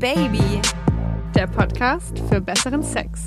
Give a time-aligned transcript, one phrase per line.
[0.00, 0.62] Baby,
[1.34, 3.20] der Podcast für besseren Sex.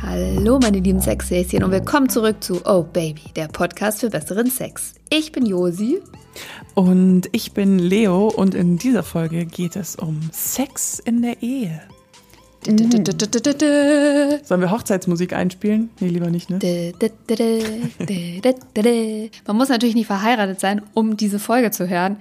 [0.00, 4.94] Hallo meine lieben Sexhäschen und willkommen zurück zu Oh Baby, der Podcast für besseren Sex.
[5.10, 5.98] Ich bin Josi.
[6.74, 11.82] Und ich bin Leo und in dieser Folge geht es um Sex in der Ehe.
[12.64, 15.90] Sollen wir Hochzeitsmusik einspielen?
[15.98, 16.60] Nee, lieber nicht, ne?
[19.48, 22.18] Man muss natürlich nicht verheiratet sein, um diese Folge zu hören.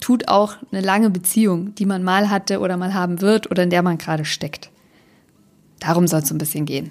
[0.00, 3.70] Tut auch eine lange Beziehung, die man mal hatte oder mal haben wird oder in
[3.70, 4.70] der man gerade steckt.
[5.80, 6.90] Darum soll es ein bisschen gehen.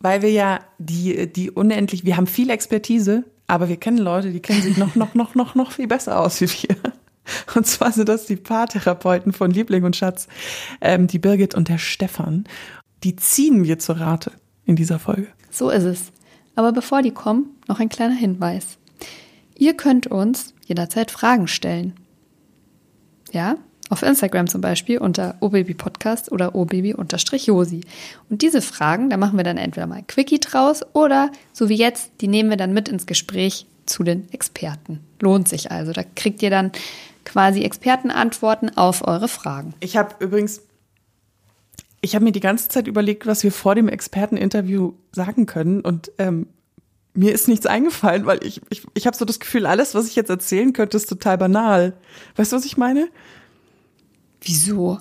[0.00, 4.40] Weil wir ja die, die unendlich, wir haben viel Expertise, aber wir kennen Leute, die
[4.40, 6.76] kennen sich noch, noch, noch, noch, noch viel besser aus wie wir.
[7.54, 10.28] Und zwar sind das die Paartherapeuten von Liebling und Schatz,
[10.80, 12.44] ähm, die Birgit und der Stefan.
[13.02, 14.32] Die ziehen wir zur Rate
[14.64, 15.28] in dieser Folge.
[15.50, 16.12] So ist es.
[16.54, 18.78] Aber bevor die kommen, noch ein kleiner Hinweis.
[19.56, 21.94] Ihr könnt uns jederzeit Fragen stellen.
[23.32, 23.56] Ja,
[23.90, 27.80] auf Instagram zum Beispiel unter obabypodcast oder obaby-josi.
[28.30, 32.10] Und diese Fragen, da machen wir dann entweder mal Quickie draus oder, so wie jetzt,
[32.20, 35.00] die nehmen wir dann mit ins Gespräch zu den Experten.
[35.20, 35.92] Lohnt sich also.
[35.92, 36.72] Da kriegt ihr dann
[37.24, 39.74] quasi Expertenantworten auf eure Fragen.
[39.80, 40.62] Ich habe übrigens,
[42.00, 46.10] ich habe mir die ganze Zeit überlegt, was wir vor dem Experteninterview sagen können und
[46.18, 46.46] ähm,
[47.14, 50.16] mir ist nichts eingefallen, weil ich, ich, ich habe so das Gefühl, alles, was ich
[50.16, 51.96] jetzt erzählen könnte, ist total banal.
[52.36, 53.08] Weißt du, was ich meine?
[54.40, 54.98] Wieso?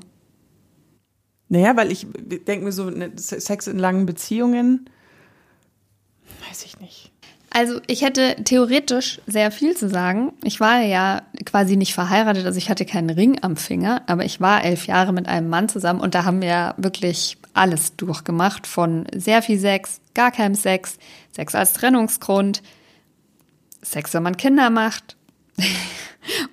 [1.49, 4.89] Naja, weil ich denke mir so, ne, Sex in langen Beziehungen,
[6.47, 7.12] weiß ich nicht.
[7.55, 10.33] Also ich hätte theoretisch sehr viel zu sagen.
[10.43, 14.41] Ich war ja quasi nicht verheiratet, also ich hatte keinen Ring am Finger, aber ich
[14.41, 19.05] war elf Jahre mit einem Mann zusammen und da haben wir wirklich alles durchgemacht, von
[19.13, 20.97] sehr viel Sex, gar keinem Sex,
[21.31, 22.63] Sex als Trennungsgrund,
[23.83, 25.15] Sex, wenn man Kinder macht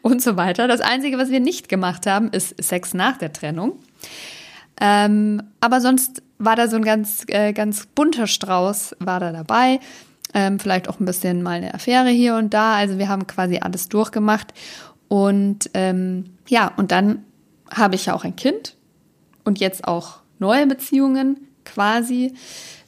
[0.02, 0.68] und so weiter.
[0.68, 3.78] Das Einzige, was wir nicht gemacht haben, ist Sex nach der Trennung.
[4.78, 9.80] Ähm, aber sonst war da so ein ganz, äh, ganz bunter Strauß, war da dabei
[10.34, 12.74] ähm, vielleicht auch ein bisschen mal eine Affäre hier und da.
[12.74, 14.52] Also wir haben quasi alles durchgemacht.
[15.08, 17.24] Und ähm, ja, und dann
[17.70, 18.76] habe ich ja auch ein Kind
[19.44, 22.34] und jetzt auch neue Beziehungen quasi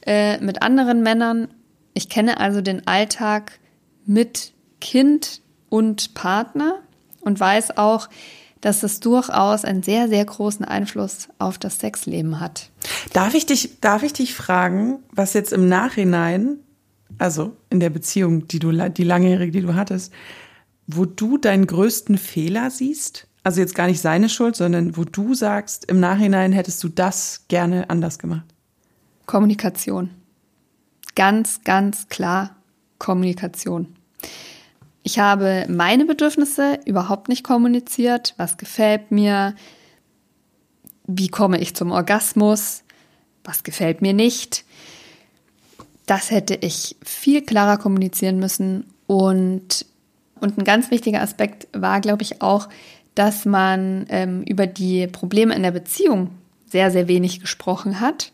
[0.05, 1.47] äh, mit anderen Männern.
[1.93, 3.59] Ich kenne also den Alltag
[4.05, 6.79] mit Kind und Partner
[7.21, 8.09] und weiß auch,
[8.61, 12.69] dass es durchaus einen sehr, sehr großen Einfluss auf das Sexleben hat.
[13.11, 16.59] Darf ich dich, darf ich dich fragen, was jetzt im Nachhinein
[17.17, 20.11] also in der Beziehung, die du, die langjährige, die du hattest,
[20.87, 23.27] wo du deinen größten Fehler siehst?
[23.43, 27.45] Also jetzt gar nicht seine Schuld, sondern wo du sagst, im Nachhinein hättest du das
[27.49, 28.45] gerne anders gemacht?
[29.25, 30.09] Kommunikation.
[31.15, 32.55] Ganz, ganz klar
[32.99, 33.95] Kommunikation.
[35.03, 38.33] Ich habe meine Bedürfnisse überhaupt nicht kommuniziert.
[38.37, 39.55] Was gefällt mir?
[41.05, 42.83] Wie komme ich zum Orgasmus?
[43.43, 44.63] Was gefällt mir nicht?
[46.05, 48.85] Das hätte ich viel klarer kommunizieren müssen.
[49.07, 49.85] Und,
[50.39, 52.69] und ein ganz wichtiger Aspekt war, glaube ich, auch,
[53.15, 56.31] dass man ähm, über die Probleme in der Beziehung
[56.69, 58.31] sehr, sehr wenig gesprochen hat.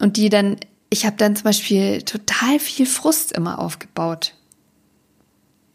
[0.00, 0.56] Und die dann,
[0.90, 4.34] ich habe dann zum Beispiel total viel Frust immer aufgebaut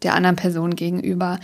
[0.03, 1.39] der anderen Person gegenüber,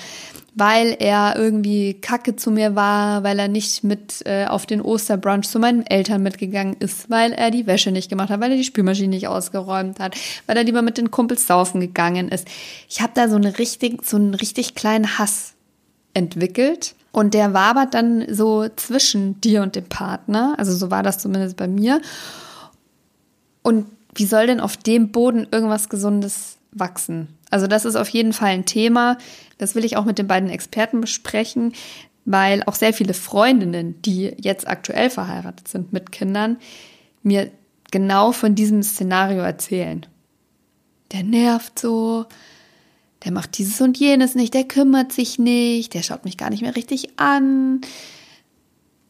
[0.55, 5.49] weil er irgendwie kacke zu mir war, weil er nicht mit äh, auf den Osterbrunch
[5.49, 8.63] zu meinen Eltern mitgegangen ist, weil er die Wäsche nicht gemacht hat, weil er die
[8.63, 10.15] Spülmaschine nicht ausgeräumt hat,
[10.47, 12.47] weil er lieber mit den Kumpels saufen gegangen ist.
[12.89, 15.53] Ich habe da so eine richtig so einen richtig kleinen Hass
[16.13, 21.17] entwickelt und der wabert dann so zwischen dir und dem Partner, also so war das
[21.17, 22.01] zumindest bei mir.
[23.61, 27.27] Und wie soll denn auf dem Boden irgendwas Gesundes wachsen?
[27.55, 29.17] Also das ist auf jeden Fall ein Thema.
[29.57, 31.71] Das will ich auch mit den beiden Experten besprechen,
[32.25, 36.57] weil auch sehr viele Freundinnen, die jetzt aktuell verheiratet sind mit Kindern,
[37.23, 37.49] mir
[37.91, 40.05] genau von diesem Szenario erzählen.
[41.13, 42.25] Der nervt so,
[43.23, 46.61] der macht dieses und jenes nicht, der kümmert sich nicht, der schaut mich gar nicht
[46.61, 47.79] mehr richtig an.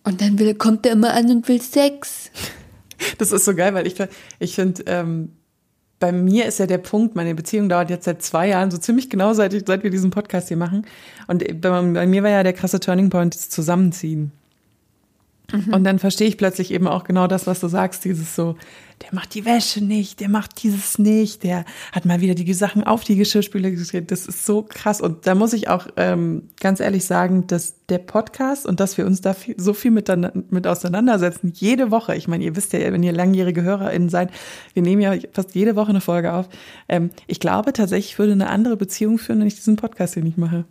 [0.03, 2.29] Und dann will, kommt er immer an und will Sex.
[3.17, 3.95] Das ist so geil, weil ich,
[4.39, 5.33] ich finde, ähm,
[5.99, 9.09] bei mir ist ja der Punkt, meine Beziehung dauert jetzt seit zwei Jahren, so ziemlich
[9.09, 10.85] genau seit, ich, seit wir diesen Podcast hier machen.
[11.27, 14.31] Und bei, bei mir war ja der krasse Turning Point das Zusammenziehen.
[15.51, 15.73] Mhm.
[15.73, 18.55] Und dann verstehe ich plötzlich eben auch genau das, was du sagst, dieses so,
[19.01, 22.83] der macht die Wäsche nicht, der macht dieses nicht, der hat mal wieder die Sachen
[22.83, 24.09] auf die Geschirrspüle gedreht.
[24.09, 25.01] Das ist so krass.
[25.01, 29.05] Und da muss ich auch ähm, ganz ehrlich sagen, dass der Podcast und dass wir
[29.05, 30.09] uns da viel, so viel mit,
[30.49, 34.31] mit auseinandersetzen, jede Woche, ich meine, ihr wisst ja, wenn ihr langjährige HörerInnen seid,
[34.73, 36.47] wir nehmen ja fast jede Woche eine Folge auf.
[36.87, 40.23] Ähm, ich glaube tatsächlich, ich würde eine andere Beziehung führen, wenn ich diesen Podcast hier
[40.23, 40.65] nicht mache.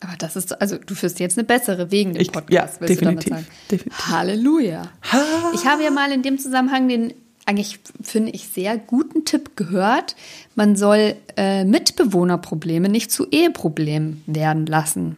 [0.00, 3.34] Aber das ist, also du führst jetzt eine bessere wegen dem ich, Podcast, ja, definitiv,
[3.70, 4.08] definitiv.
[4.08, 4.82] Halleluja.
[5.12, 5.52] Ha.
[5.54, 7.14] Ich habe ja mal in dem Zusammenhang den
[7.46, 10.16] eigentlich, finde ich, sehr guten Tipp gehört.
[10.56, 15.16] Man soll äh, Mitbewohnerprobleme nicht zu Eheproblemen werden lassen.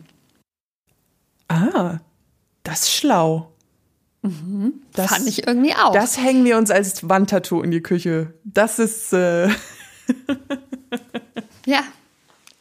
[1.49, 1.99] Ah,
[2.63, 3.51] das ist schlau.
[4.23, 5.93] Mhm, das fand ich irgendwie auch.
[5.93, 8.35] Das hängen wir uns als Wandtattoo in die Küche.
[8.45, 9.15] Das ist.
[9.15, 9.49] Äh
[11.67, 11.83] ja,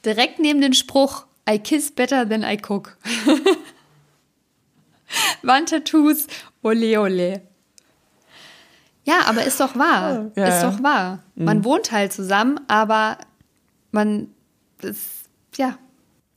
[0.06, 2.98] direkt neben den Spruch I kiss better than I cook.
[5.42, 6.28] Wandtattoos,
[6.64, 7.42] ole ole.
[9.06, 10.32] Ja, aber ist doch wahr.
[10.36, 11.24] Ja, ist doch wahr.
[11.36, 11.64] Man mhm.
[11.64, 13.18] wohnt halt zusammen, aber
[13.92, 14.28] man
[14.82, 15.78] ist, ja.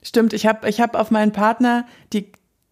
[0.03, 2.31] Stimmt, ich habe ich hab auf meinen Partner die,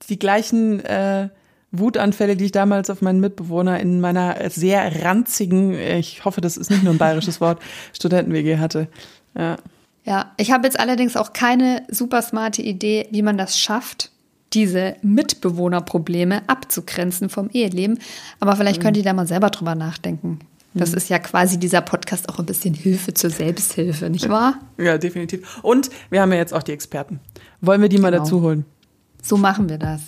[0.08, 1.28] die gleichen äh,
[1.72, 6.70] Wutanfälle, die ich damals auf meinen Mitbewohner in meiner sehr ranzigen, ich hoffe, das ist
[6.70, 7.60] nicht nur ein bayerisches Wort,
[7.92, 8.88] Studenten-WG hatte.
[9.36, 9.56] Ja.
[10.08, 14.10] Ja, ich habe jetzt allerdings auch keine super smarte Idee, wie man das schafft,
[14.54, 17.98] diese Mitbewohnerprobleme abzugrenzen vom Eheleben.
[18.40, 18.84] Aber vielleicht mhm.
[18.84, 20.38] könnt ihr da mal selber drüber nachdenken.
[20.72, 20.96] Das mhm.
[20.96, 24.54] ist ja quasi dieser Podcast auch ein bisschen Hilfe zur Selbsthilfe, nicht wahr?
[24.78, 25.58] Ja, definitiv.
[25.62, 27.20] Und wir haben ja jetzt auch die Experten.
[27.60, 28.10] Wollen wir die genau.
[28.10, 28.64] mal dazu holen?
[29.22, 30.00] So machen wir das.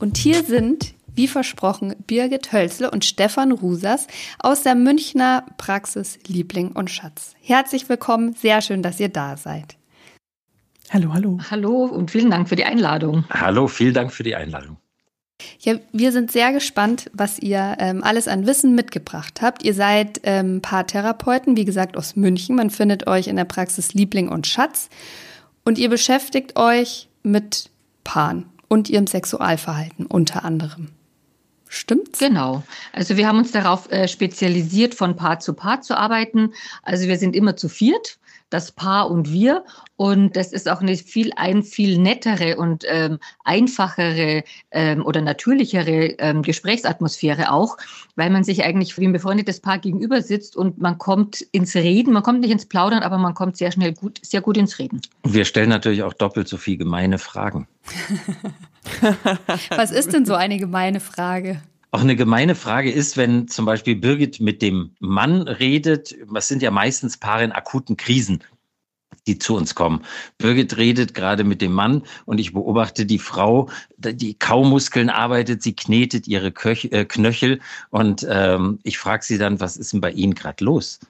[0.00, 4.06] Und hier sind wie versprochen, Birgit Hölzle und Stefan Rusas
[4.38, 7.34] aus der Münchner Praxis Liebling und Schatz.
[7.42, 9.76] Herzlich willkommen, sehr schön, dass ihr da seid.
[10.88, 11.38] Hallo, hallo.
[11.50, 13.26] Hallo und vielen Dank für die Einladung.
[13.28, 14.78] Hallo, vielen Dank für die Einladung.
[15.58, 19.62] Ja, wir sind sehr gespannt, was ihr ähm, alles an Wissen mitgebracht habt.
[19.62, 22.56] Ihr seid ähm, Paartherapeuten, wie gesagt, aus München.
[22.56, 24.88] Man findet euch in der Praxis Liebling und Schatz.
[25.66, 27.68] Und ihr beschäftigt euch mit
[28.04, 30.88] Paaren und ihrem Sexualverhalten unter anderem.
[31.72, 32.18] Stimmt's?
[32.18, 32.64] Genau.
[32.92, 36.52] Also wir haben uns darauf äh, spezialisiert, von Paar zu Paar zu arbeiten.
[36.82, 38.18] Also wir sind immer zu viert,
[38.50, 39.64] das Paar und wir.
[39.96, 46.16] Und das ist auch eine viel, ein viel nettere und ähm, einfachere ähm, oder natürlichere
[46.18, 47.76] ähm, Gesprächsatmosphäre auch,
[48.16, 52.12] weil man sich eigentlich wie ein befreundetes Paar gegenüber sitzt und man kommt ins Reden,
[52.12, 55.00] man kommt nicht ins Plaudern, aber man kommt sehr schnell gut, sehr gut ins Reden.
[55.22, 57.68] Wir stellen natürlich auch doppelt so viel gemeine Fragen.
[59.70, 61.60] Was ist denn so eine gemeine Frage?
[61.92, 66.62] Auch eine gemeine Frage ist, wenn zum Beispiel Birgit mit dem Mann redet, was sind
[66.62, 68.44] ja meistens Paare in akuten Krisen,
[69.26, 70.04] die zu uns kommen.
[70.38, 75.74] Birgit redet gerade mit dem Mann und ich beobachte die Frau, die Kaumuskeln arbeitet, sie
[75.74, 77.60] knetet ihre Köch, äh, Knöchel
[77.90, 81.00] und ähm, ich frage sie dann, was ist denn bei Ihnen gerade los?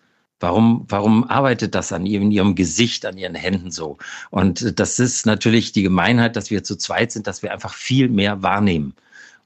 [0.42, 3.98] Warum, warum arbeitet das an ihrem, ihrem Gesicht, an ihren Händen so?
[4.30, 8.08] Und das ist natürlich die Gemeinheit, dass wir zu zweit sind, dass wir einfach viel
[8.08, 8.94] mehr wahrnehmen.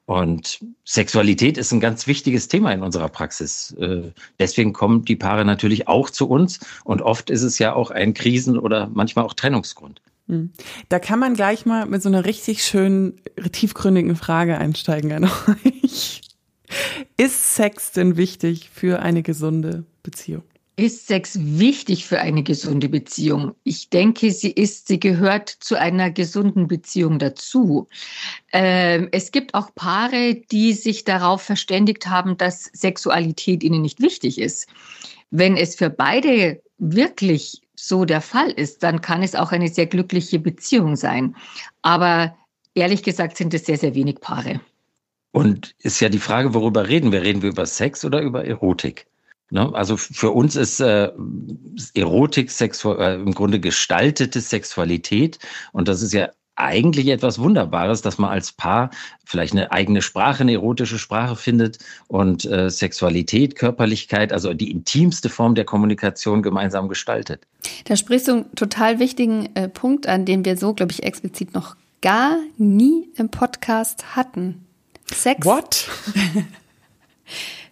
[0.06, 3.74] Und Sexualität ist ein ganz wichtiges Thema in unserer Praxis.
[3.78, 6.60] Äh, deswegen kommen die Paare natürlich auch zu uns.
[6.84, 10.02] Und oft ist es ja auch ein Krisen- oder manchmal auch Trennungsgrund.
[10.28, 10.50] Hm.
[10.90, 13.20] Da kann man gleich mal mit so einer richtig schönen,
[13.52, 15.24] tiefgründigen Frage einsteigen an
[15.64, 16.20] euch.
[17.16, 20.42] Ist Sex denn wichtig für eine gesunde Beziehung?
[20.76, 23.54] Ist Sex wichtig für eine gesunde Beziehung?
[23.62, 27.86] Ich denke, sie ist, sie gehört zu einer gesunden Beziehung dazu.
[28.52, 34.40] Ähm, es gibt auch Paare, die sich darauf verständigt haben, dass Sexualität ihnen nicht wichtig
[34.40, 34.68] ist.
[35.30, 39.86] Wenn es für beide wirklich so der Fall ist, dann kann es auch eine sehr
[39.86, 41.36] glückliche Beziehung sein.
[41.82, 42.36] Aber
[42.74, 44.60] ehrlich gesagt sind es sehr, sehr wenig Paare.
[45.30, 47.22] Und ist ja die Frage, worüber reden wir?
[47.22, 49.06] Reden wir über Sex oder über Erotik?
[49.50, 49.70] Ne?
[49.74, 51.10] Also für uns ist äh,
[51.94, 55.38] Erotik Sexu äh, im Grunde gestaltete Sexualität
[55.72, 58.90] und das ist ja eigentlich etwas Wunderbares, dass man als Paar
[59.24, 65.28] vielleicht eine eigene Sprache, eine erotische Sprache findet und äh, Sexualität, Körperlichkeit, also die intimste
[65.28, 67.46] Form der Kommunikation gemeinsam gestaltet.
[67.86, 71.54] Da sprichst du einen total wichtigen äh, Punkt an, den wir so, glaube ich, explizit
[71.54, 74.66] noch gar nie im Podcast hatten.
[75.12, 75.44] Sex.
[75.44, 75.88] What?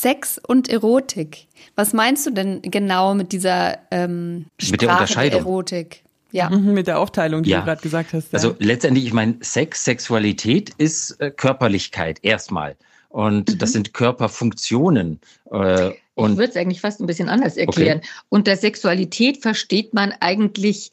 [0.00, 1.46] Sex und Erotik.
[1.74, 5.40] Was meinst du denn genau mit dieser ähm, mit der Unterscheidung?
[5.40, 6.04] Erotik?
[6.32, 6.48] Ja.
[6.48, 7.58] Mhm, mit der Aufteilung, die ja.
[7.58, 8.32] du gerade gesagt hast.
[8.32, 8.38] Ja.
[8.38, 12.76] Also letztendlich, ich meine, Sex, Sexualität ist äh, Körperlichkeit erstmal.
[13.10, 13.58] Und mhm.
[13.58, 15.20] das sind Körperfunktionen.
[15.50, 17.98] Äh, und ich würde es eigentlich fast ein bisschen anders erklären.
[17.98, 18.08] Okay.
[18.30, 20.92] Unter Sexualität versteht man eigentlich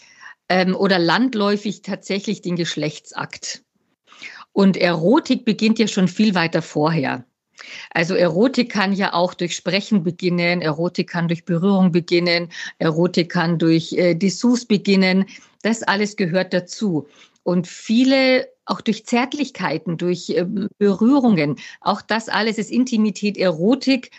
[0.49, 3.63] ähm, oder landläufig tatsächlich den Geschlechtsakt.
[4.51, 7.23] Und Erotik beginnt ja schon viel weiter vorher.
[7.93, 12.49] Also Erotik kann ja auch durch Sprechen beginnen, Erotik kann durch Berührung beginnen,
[12.79, 15.25] Erotik kann durch äh, Dessous beginnen.
[15.63, 17.07] Das alles gehört dazu.
[17.43, 20.45] Und viele auch durch Zärtlichkeiten, durch äh,
[20.77, 24.11] Berührungen, auch das alles ist Intimität, Erotik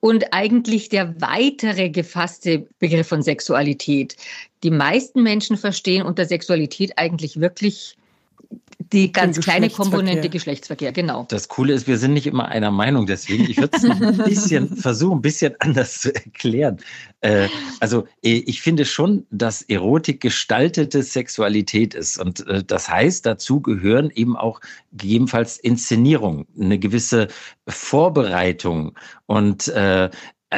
[0.00, 4.16] und eigentlich der weitere gefasste Begriff von Sexualität.
[4.62, 7.96] Die meisten Menschen verstehen unter Sexualität eigentlich wirklich
[8.92, 11.26] die ganz kleine Komponente Geschlechtsverkehr, genau.
[11.28, 14.76] Das Coole ist, wir sind nicht immer einer Meinung, deswegen, ich würde es ein bisschen
[14.76, 16.78] versuchen, ein bisschen anders zu erklären.
[17.20, 17.48] Äh,
[17.80, 22.18] also, äh, ich finde schon, dass Erotik gestaltete Sexualität ist.
[22.18, 24.60] Und äh, das heißt, dazu gehören eben auch
[24.92, 27.28] gegebenenfalls Inszenierung, eine gewisse
[27.66, 30.10] Vorbereitung und äh,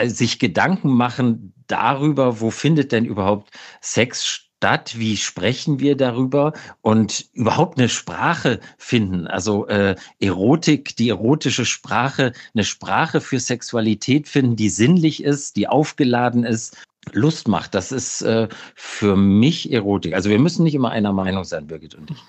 [0.05, 4.95] sich Gedanken machen darüber, wo findet denn überhaupt Sex statt statt?
[4.99, 6.53] Wie sprechen wir darüber?
[6.83, 9.27] Und überhaupt eine Sprache finden.
[9.27, 15.69] Also äh, Erotik, die erotische Sprache, eine Sprache für Sexualität finden, die sinnlich ist, die
[15.69, 16.77] aufgeladen ist.
[17.13, 20.15] Lust macht, das ist äh, für mich Erotik.
[20.15, 22.23] Also wir müssen nicht immer einer Meinung sein, Birgit und ich.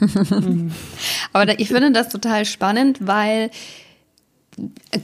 [1.32, 3.50] Aber ich finde das total spannend, weil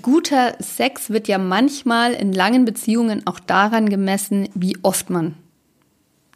[0.03, 5.35] guter Sex wird ja manchmal in langen Beziehungen auch daran gemessen, wie oft man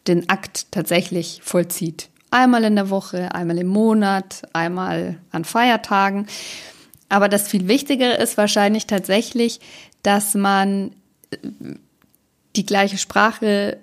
[0.07, 2.09] den Akt tatsächlich vollzieht.
[2.31, 6.27] Einmal in der Woche, einmal im Monat, einmal an Feiertagen.
[7.09, 9.61] Aber das viel Wichtigere ist wahrscheinlich tatsächlich,
[10.03, 10.93] dass man
[11.31, 11.37] äh,
[12.57, 13.79] die gleiche Sprache,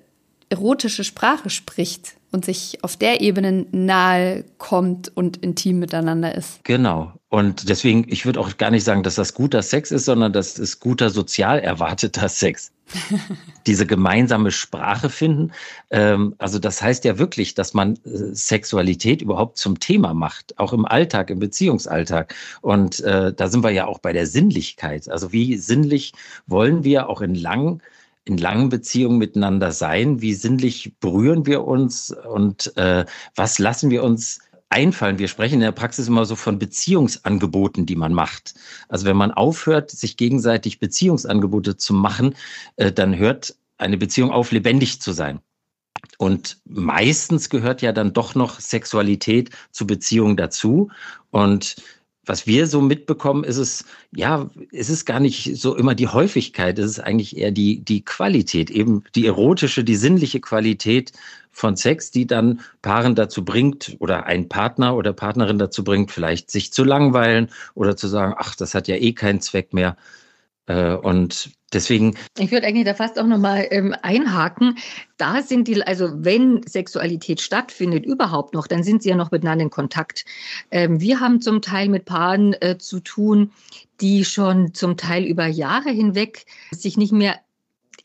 [0.50, 6.64] erotische Sprache spricht und sich auf der Ebene nahe kommt und intim miteinander ist.
[6.64, 7.14] Genau.
[7.30, 10.58] Und deswegen, ich würde auch gar nicht sagen, dass das guter Sex ist, sondern das
[10.58, 12.72] ist guter sozial erwarteter Sex.
[13.68, 15.52] Diese gemeinsame Sprache finden.
[15.92, 20.74] Ähm, also das heißt ja wirklich, dass man äh, Sexualität überhaupt zum Thema macht, auch
[20.74, 22.34] im Alltag, im Beziehungsalltag.
[22.62, 25.08] Und äh, da sind wir ja auch bei der Sinnlichkeit.
[25.08, 26.14] Also wie sinnlich
[26.48, 27.84] wollen wir auch in langen
[28.30, 30.22] in langen Beziehungen miteinander sein?
[30.22, 33.06] Wie sinnlich berühren wir uns und äh,
[33.36, 35.18] was lassen wir uns einfallen.
[35.18, 38.54] Wir sprechen in der Praxis immer so von Beziehungsangeboten, die man macht.
[38.88, 42.36] Also wenn man aufhört, sich gegenseitig Beziehungsangebote zu machen,
[42.76, 45.40] äh, dann hört eine Beziehung auf, lebendig zu sein.
[46.18, 50.92] Und meistens gehört ja dann doch noch Sexualität zu Beziehungen dazu.
[51.32, 51.78] Und
[52.30, 56.78] was wir so mitbekommen, ist es, ja, es ist gar nicht so immer die Häufigkeit,
[56.78, 61.12] es ist eigentlich eher die, die Qualität, eben die erotische, die sinnliche Qualität
[61.52, 66.52] von Sex, die dann Paaren dazu bringt oder ein Partner oder Partnerin dazu bringt, vielleicht
[66.52, 69.98] sich zu langweilen oder zu sagen, ach, das hat ja eh keinen Zweck mehr.
[70.70, 72.16] Äh, und deswegen.
[72.38, 74.78] Ich würde eigentlich da fast auch nochmal ähm, einhaken.
[75.18, 79.64] Da sind die, also wenn Sexualität stattfindet, überhaupt noch, dann sind sie ja noch miteinander
[79.64, 80.26] in Kontakt.
[80.70, 83.52] Ähm, wir haben zum Teil mit Paaren äh, zu tun,
[84.00, 87.40] die schon zum Teil über Jahre hinweg sich nicht mehr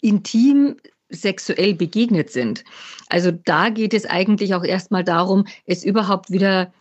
[0.00, 0.76] intim
[1.10, 2.64] sexuell begegnet sind.
[3.08, 6.72] Also da geht es eigentlich auch erstmal darum, es überhaupt wieder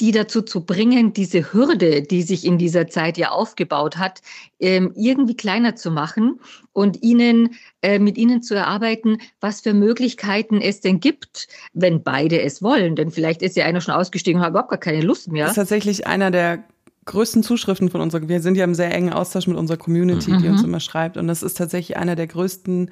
[0.00, 4.20] die dazu zu bringen, diese Hürde, die sich in dieser Zeit ja aufgebaut hat,
[4.60, 6.40] ähm, irgendwie kleiner zu machen
[6.72, 12.40] und ihnen äh, mit ihnen zu erarbeiten, was für Möglichkeiten es denn gibt, wenn beide
[12.42, 12.96] es wollen.
[12.96, 15.44] Denn vielleicht ist ja einer schon ausgestiegen und hat überhaupt gar keine Lust mehr.
[15.44, 16.64] Das ist tatsächlich einer der
[17.04, 20.42] größten Zuschriften von unserer, wir sind ja im sehr engen Austausch mit unserer Community, mhm.
[20.42, 20.68] die uns mhm.
[20.68, 21.16] immer schreibt.
[21.16, 22.90] Und das ist tatsächlich einer der größten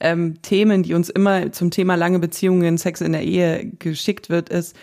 [0.00, 4.48] ähm, Themen, die uns immer zum Thema lange Beziehungen, Sex in der Ehe geschickt wird,
[4.48, 4.74] ist,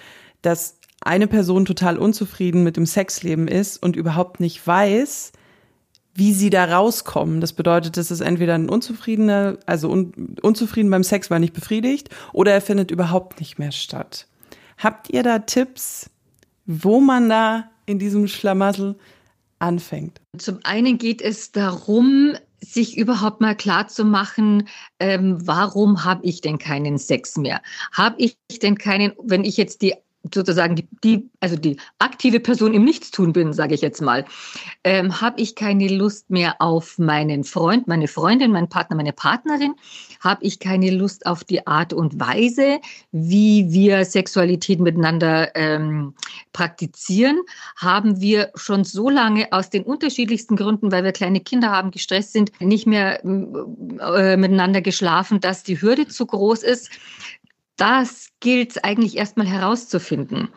[0.43, 0.76] dass
[1.07, 5.31] eine Person total unzufrieden mit dem Sexleben ist und überhaupt nicht weiß,
[6.13, 7.41] wie sie da rauskommen.
[7.41, 12.09] Das bedeutet, es ist entweder ein unzufriedener, also un, unzufrieden beim Sex, weil nicht befriedigt,
[12.33, 14.27] oder er findet überhaupt nicht mehr statt.
[14.77, 16.09] Habt ihr da Tipps,
[16.65, 18.95] wo man da in diesem Schlamassel
[19.59, 20.21] anfängt?
[20.37, 24.67] Zum einen geht es darum, sich überhaupt mal klar zu machen,
[24.99, 27.61] ähm, warum habe ich denn keinen Sex mehr?
[27.91, 29.93] Habe ich denn keinen, wenn ich jetzt die
[30.33, 34.25] sozusagen die, die, also die aktive Person im Nichtstun bin, sage ich jetzt mal,
[34.83, 39.75] ähm, habe ich keine Lust mehr auf meinen Freund, meine Freundin, meinen Partner, meine Partnerin,
[40.19, 42.79] habe ich keine Lust auf die Art und Weise,
[43.11, 46.13] wie wir Sexualität miteinander ähm,
[46.53, 47.39] praktizieren,
[47.77, 52.33] haben wir schon so lange aus den unterschiedlichsten Gründen, weil wir kleine Kinder haben, gestresst
[52.33, 56.89] sind, nicht mehr äh, miteinander geschlafen, dass die Hürde zu groß ist
[57.77, 60.49] das gilt eigentlich erstmal herauszufinden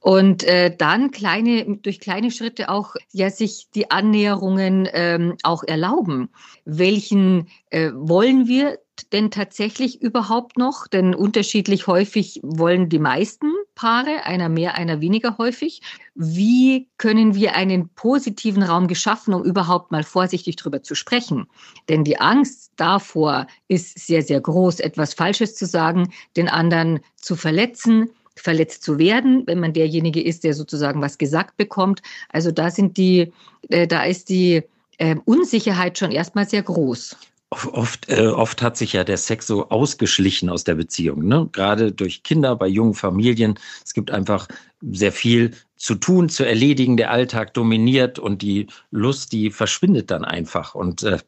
[0.00, 6.30] und äh, dann kleine durch kleine Schritte auch ja sich die Annäherungen ähm, auch erlauben.
[6.64, 8.78] Welchen äh, wollen wir
[9.12, 10.86] denn tatsächlich überhaupt noch?
[10.86, 15.82] Denn unterschiedlich häufig wollen die meisten Paare, einer mehr, einer weniger häufig.
[16.14, 21.46] Wie können wir einen positiven Raum geschaffen, um überhaupt mal vorsichtig darüber zu sprechen?
[21.88, 27.36] Denn die Angst davor ist sehr, sehr groß, etwas Falsches zu sagen, den anderen zu
[27.36, 32.02] verletzen, verletzt zu werden, wenn man derjenige ist, der sozusagen was gesagt bekommt.
[32.30, 33.32] Also da sind die,
[33.68, 34.62] äh, da ist die
[34.98, 37.16] äh, Unsicherheit schon erstmal sehr groß.
[37.50, 41.48] Oft, äh, oft hat sich ja der Sex so ausgeschlichen aus der Beziehung, ne?
[41.50, 43.58] gerade durch Kinder, bei jungen Familien.
[43.82, 44.48] Es gibt einfach
[44.82, 46.98] sehr viel zu tun, zu erledigen.
[46.98, 50.74] Der Alltag dominiert und die Lust, die verschwindet dann einfach.
[50.74, 51.18] Und äh,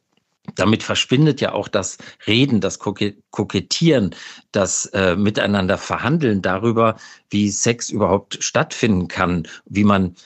[0.56, 4.14] damit verschwindet ja auch das Reden, das Kokettieren,
[4.52, 6.96] das äh, Miteinander verhandeln darüber,
[7.30, 10.16] wie Sex überhaupt stattfinden kann, wie man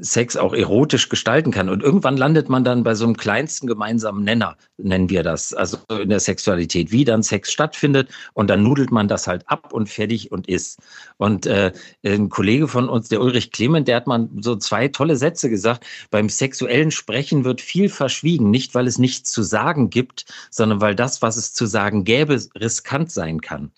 [0.00, 1.68] Sex auch erotisch gestalten kann.
[1.68, 5.78] Und irgendwann landet man dann bei so einem kleinsten gemeinsamen Nenner, nennen wir das, also
[5.88, 8.08] in der Sexualität, wie dann Sex stattfindet.
[8.34, 10.78] Und dann nudelt man das halt ab und fertig und ist.
[11.16, 11.72] Und äh,
[12.04, 15.84] ein Kollege von uns, der Ulrich Clement, der hat mal so zwei tolle Sätze gesagt.
[16.10, 20.94] Beim sexuellen Sprechen wird viel verschwiegen, nicht weil es nichts zu sagen gibt, sondern weil
[20.94, 23.72] das, was es zu sagen gäbe, riskant sein kann.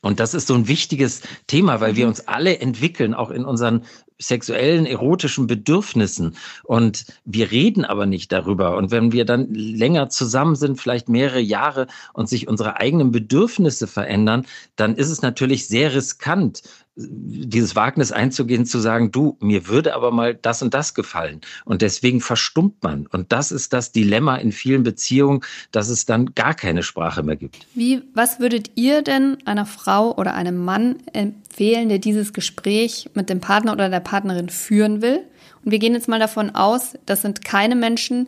[0.00, 2.10] Und das ist so ein wichtiges Thema, weil wir mhm.
[2.10, 3.84] uns alle entwickeln, auch in unseren
[4.18, 6.36] sexuellen, erotischen Bedürfnissen.
[6.64, 8.76] Und wir reden aber nicht darüber.
[8.76, 13.86] Und wenn wir dann länger zusammen sind, vielleicht mehrere Jahre und sich unsere eigenen Bedürfnisse
[13.86, 14.46] verändern,
[14.76, 16.62] dann ist es natürlich sehr riskant,
[17.00, 21.40] dieses Wagnis einzugehen, zu sagen, du, mir würde aber mal das und das gefallen.
[21.64, 23.06] Und deswegen verstummt man.
[23.06, 27.36] Und das ist das Dilemma in vielen Beziehungen, dass es dann gar keine Sprache mehr
[27.36, 27.66] gibt.
[27.74, 33.30] Wie, was würdet ihr denn einer Frau oder einem Mann empfehlen, der dieses Gespräch mit
[33.30, 35.20] dem Partner oder der Partnerin führen will?
[35.64, 38.26] Und wir gehen jetzt mal davon aus, das sind keine Menschen,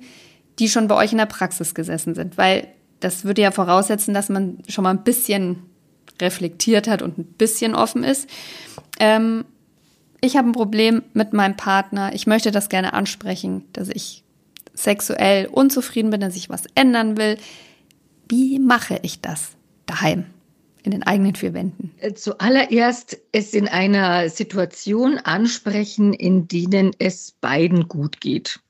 [0.61, 2.69] die schon bei euch in der Praxis gesessen sind, weil
[3.01, 5.70] das würde ja voraussetzen, dass man schon mal ein bisschen
[6.21, 8.29] reflektiert hat und ein bisschen offen ist.
[8.99, 9.45] Ähm,
[10.21, 12.15] ich habe ein Problem mit meinem Partner.
[12.15, 14.23] Ich möchte das gerne ansprechen, dass ich
[14.75, 17.39] sexuell unzufrieden bin, dass ich was ändern will.
[18.29, 19.53] Wie mache ich das
[19.87, 20.27] daheim?
[20.83, 21.93] in den eigenen vier Wänden?
[21.99, 28.61] Äh, zuallererst es in einer Situation ansprechen, in denen es beiden gut geht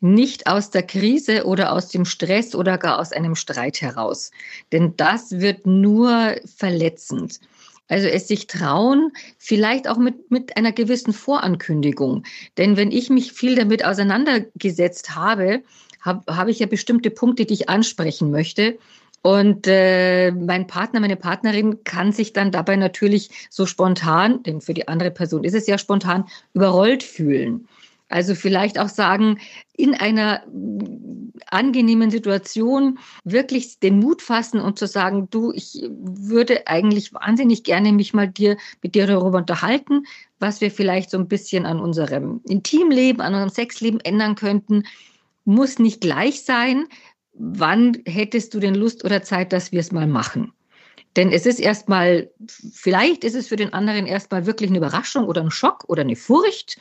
[0.00, 4.30] nicht aus der Krise oder aus dem Stress oder gar aus einem Streit heraus.
[4.72, 7.40] Denn das wird nur verletzend.
[7.88, 12.24] Also es sich trauen, vielleicht auch mit, mit einer gewissen Vorankündigung.
[12.58, 15.62] Denn wenn ich mich viel damit auseinandergesetzt habe,
[16.00, 18.78] habe hab ich ja bestimmte Punkte, die ich ansprechen möchte.
[19.22, 24.74] Und äh, mein Partner, meine Partnerin kann sich dann dabei natürlich so spontan, denn für
[24.74, 27.66] die andere Person ist es ja spontan, überrollt fühlen.
[28.08, 29.38] Also vielleicht auch sagen,
[29.76, 30.42] in einer
[31.50, 37.92] angenehmen Situation wirklich den Mut fassen und zu sagen, du, ich würde eigentlich wahnsinnig gerne
[37.92, 40.04] mich mal dir, mit dir darüber unterhalten,
[40.38, 44.84] was wir vielleicht so ein bisschen an unserem Intimleben, an unserem Sexleben ändern könnten.
[45.44, 46.86] Muss nicht gleich sein.
[47.32, 50.52] Wann hättest du denn Lust oder Zeit, dass wir es mal machen?
[51.16, 52.30] Denn es ist erstmal,
[52.72, 56.16] vielleicht ist es für den anderen erstmal wirklich eine Überraschung oder ein Schock oder eine
[56.16, 56.78] Furcht.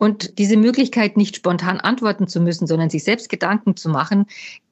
[0.00, 4.24] Und diese Möglichkeit, nicht spontan antworten zu müssen, sondern sich selbst Gedanken zu machen,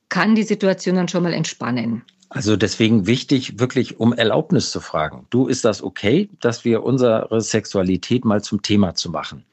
[0.09, 2.03] kann die Situation dann schon mal entspannen.
[2.31, 5.27] Also deswegen wichtig, wirklich um Erlaubnis zu fragen.
[5.29, 9.45] Du, ist das okay, dass wir unsere Sexualität mal zum Thema zu machen?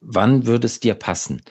[0.00, 1.42] Wann würde es dir passen?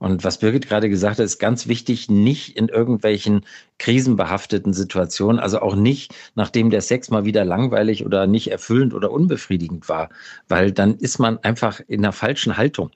[0.00, 3.44] Und was Birgit gerade gesagt hat, ist ganz wichtig, nicht in irgendwelchen
[3.78, 9.10] krisenbehafteten Situationen, also auch nicht, nachdem der Sex mal wieder langweilig oder nicht erfüllend oder
[9.10, 10.08] unbefriedigend war,
[10.48, 12.90] weil dann ist man einfach in der falschen Haltung.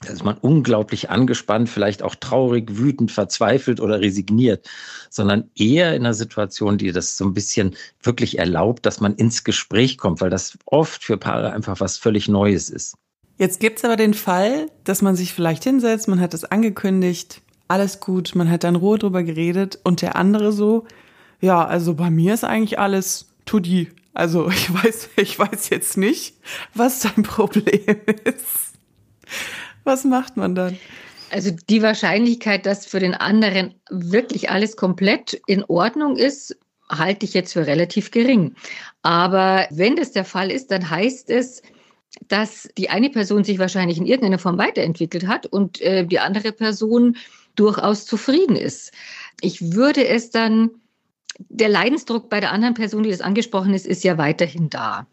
[0.00, 4.66] Da ist man unglaublich angespannt, vielleicht auch traurig, wütend, verzweifelt oder resigniert,
[5.10, 9.44] sondern eher in einer Situation, die das so ein bisschen wirklich erlaubt, dass man ins
[9.44, 12.96] Gespräch kommt, weil das oft für Paare einfach was völlig Neues ist.
[13.40, 17.98] Jetzt gibt's aber den Fall, dass man sich vielleicht hinsetzt, man hat es angekündigt, alles
[17.98, 20.86] gut, man hat dann Ruhe drüber geredet und der andere so,
[21.40, 23.88] ja, also bei mir ist eigentlich alles Tudi.
[24.12, 26.34] Also ich weiß, ich weiß jetzt nicht,
[26.74, 28.74] was dein Problem ist.
[29.84, 30.76] Was macht man dann?
[31.30, 36.58] Also die Wahrscheinlichkeit, dass für den anderen wirklich alles komplett in Ordnung ist,
[36.90, 38.54] halte ich jetzt für relativ gering.
[39.00, 41.62] Aber wenn das der Fall ist, dann heißt es,
[42.28, 46.52] dass die eine Person sich wahrscheinlich in irgendeiner Form weiterentwickelt hat und äh, die andere
[46.52, 47.16] Person
[47.54, 48.92] durchaus zufrieden ist.
[49.40, 50.70] Ich würde es dann,
[51.38, 55.06] der Leidensdruck bei der anderen Person, die das angesprochen ist, ist ja weiterhin da.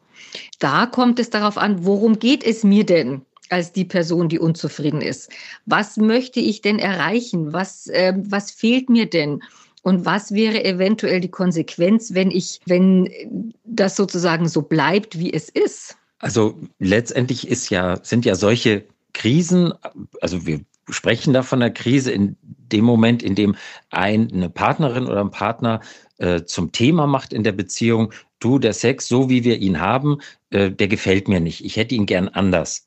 [0.59, 3.21] Da kommt es darauf an, worum geht es mir denn?
[3.49, 5.31] als die Person, die unzufrieden ist.
[5.65, 7.53] Was möchte ich denn erreichen?
[7.53, 9.41] Was, äh, was fehlt mir denn?
[9.87, 15.47] und was wäre eventuell die Konsequenz, wenn ich, wenn das sozusagen so bleibt, wie es
[15.47, 15.95] ist?
[16.19, 19.73] Also letztendlich ist ja, sind ja solche Krisen,
[20.21, 23.55] also wir sprechen da von einer Krise in dem Moment, in dem
[23.89, 25.81] ein, eine Partnerin oder ein Partner
[26.17, 30.19] äh, zum Thema macht in der Beziehung, du, der Sex, so wie wir ihn haben,
[30.49, 31.63] äh, der gefällt mir nicht.
[31.63, 32.83] Ich hätte ihn gern anders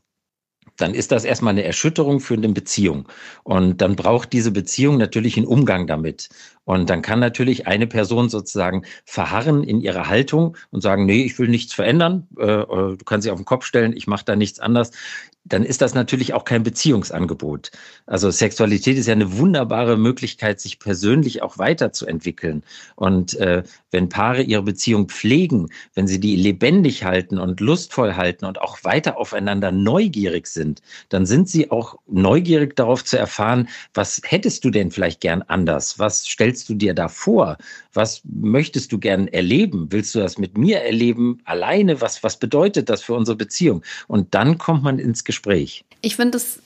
[0.80, 3.08] dann ist das erstmal eine Erschütterung für eine Beziehung.
[3.44, 6.28] Und dann braucht diese Beziehung natürlich einen Umgang damit.
[6.70, 11.36] Und dann kann natürlich eine Person sozusagen verharren in ihrer Haltung und sagen, nee, ich
[11.36, 14.36] will nichts verändern, äh, äh du kannst dich auf den Kopf stellen, ich mache da
[14.36, 14.92] nichts anders
[15.44, 17.70] dann ist das natürlich auch kein Beziehungsangebot.
[18.06, 22.62] Also Sexualität ist ja eine wunderbare Möglichkeit, sich persönlich auch weiterzuentwickeln.
[22.94, 28.44] Und äh, wenn Paare ihre Beziehung pflegen, wenn sie die lebendig halten und lustvoll halten
[28.44, 34.20] und auch weiter aufeinander neugierig sind, dann sind sie auch neugierig darauf zu erfahren, was
[34.24, 35.98] hättest du denn vielleicht gern anders?
[35.98, 37.56] Was stellst du dir da vor?
[37.92, 39.88] Was möchtest du gern erleben?
[39.90, 41.40] Willst du das mit mir erleben?
[41.44, 42.00] Alleine?
[42.00, 43.82] Was, was bedeutet das für unsere Beziehung?
[44.08, 45.84] Und dann kommt man ins Gespräch.
[46.02, 46.60] Ich finde es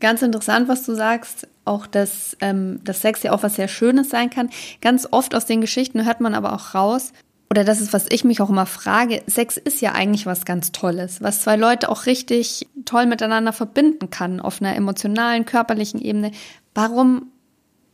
[0.00, 1.48] ganz interessant, was du sagst.
[1.64, 4.50] Auch, dass, ähm, dass Sex ja auch was sehr Schönes sein kann.
[4.80, 7.12] Ganz oft aus den Geschichten hört man aber auch raus,
[7.52, 10.72] oder das ist, was ich mich auch immer frage, Sex ist ja eigentlich was ganz
[10.72, 16.30] Tolles, was zwei Leute auch richtig toll miteinander verbinden kann, auf einer emotionalen, körperlichen Ebene.
[16.74, 17.31] Warum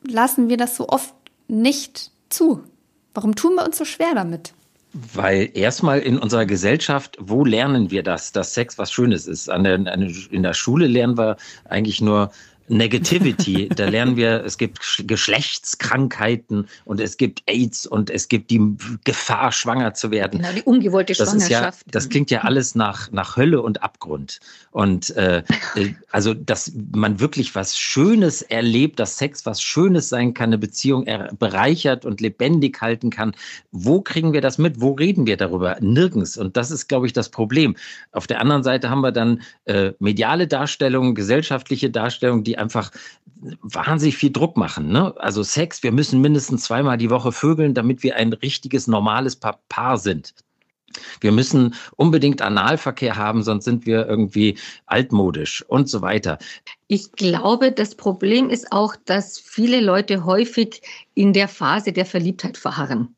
[0.03, 1.15] lassen wir das so oft
[1.49, 2.65] nicht zu?
[3.15, 4.53] Warum tun wir uns so schwer damit?
[4.93, 9.51] Weil erstmal in unserer Gesellschaft, wo lernen wir das, dass Sex was Schönes ist?
[9.51, 11.37] An der, in der Schule lernen wir
[11.69, 12.31] eigentlich nur
[12.69, 13.69] Negativity.
[13.75, 19.53] da lernen wir, es gibt Geschlechtskrankheiten und es gibt AIDS und es gibt die Gefahr,
[19.53, 20.41] schwanger zu werden.
[20.41, 21.87] Genau, die ungewollte das Schwangerschaft.
[21.87, 24.41] Ja, das klingt ja alles nach, nach Hölle und Abgrund.
[24.71, 25.43] Und äh,
[25.75, 30.59] äh, also, dass man wirklich was Schönes erlebt, dass Sex was Schönes sein kann, eine
[30.59, 31.07] Beziehung
[31.39, 33.33] bereichert und lebendig halten kann.
[33.73, 34.81] Wo kriegen wir das mit?
[34.81, 35.77] Wo reden wir darüber?
[35.81, 36.37] Nirgends.
[36.37, 37.77] Und das ist, glaube ich, das Problem.
[38.13, 42.91] Auf der anderen Seite haben wir dann äh, mediale Darstellungen, gesellschaftliche Darstellungen, die einfach
[43.63, 44.91] wahnsinnig viel Druck machen.
[44.91, 45.15] Ne?
[45.19, 49.99] Also Sex, wir müssen mindestens zweimal die Woche vögeln, damit wir ein richtiges, normales Paar
[49.99, 50.35] sind.
[51.21, 56.39] Wir müssen unbedingt Analverkehr haben, sonst sind wir irgendwie altmodisch und so weiter.
[56.87, 60.83] Ich glaube, das Problem ist auch, dass viele Leute häufig
[61.15, 63.15] in der Phase der Verliebtheit verharren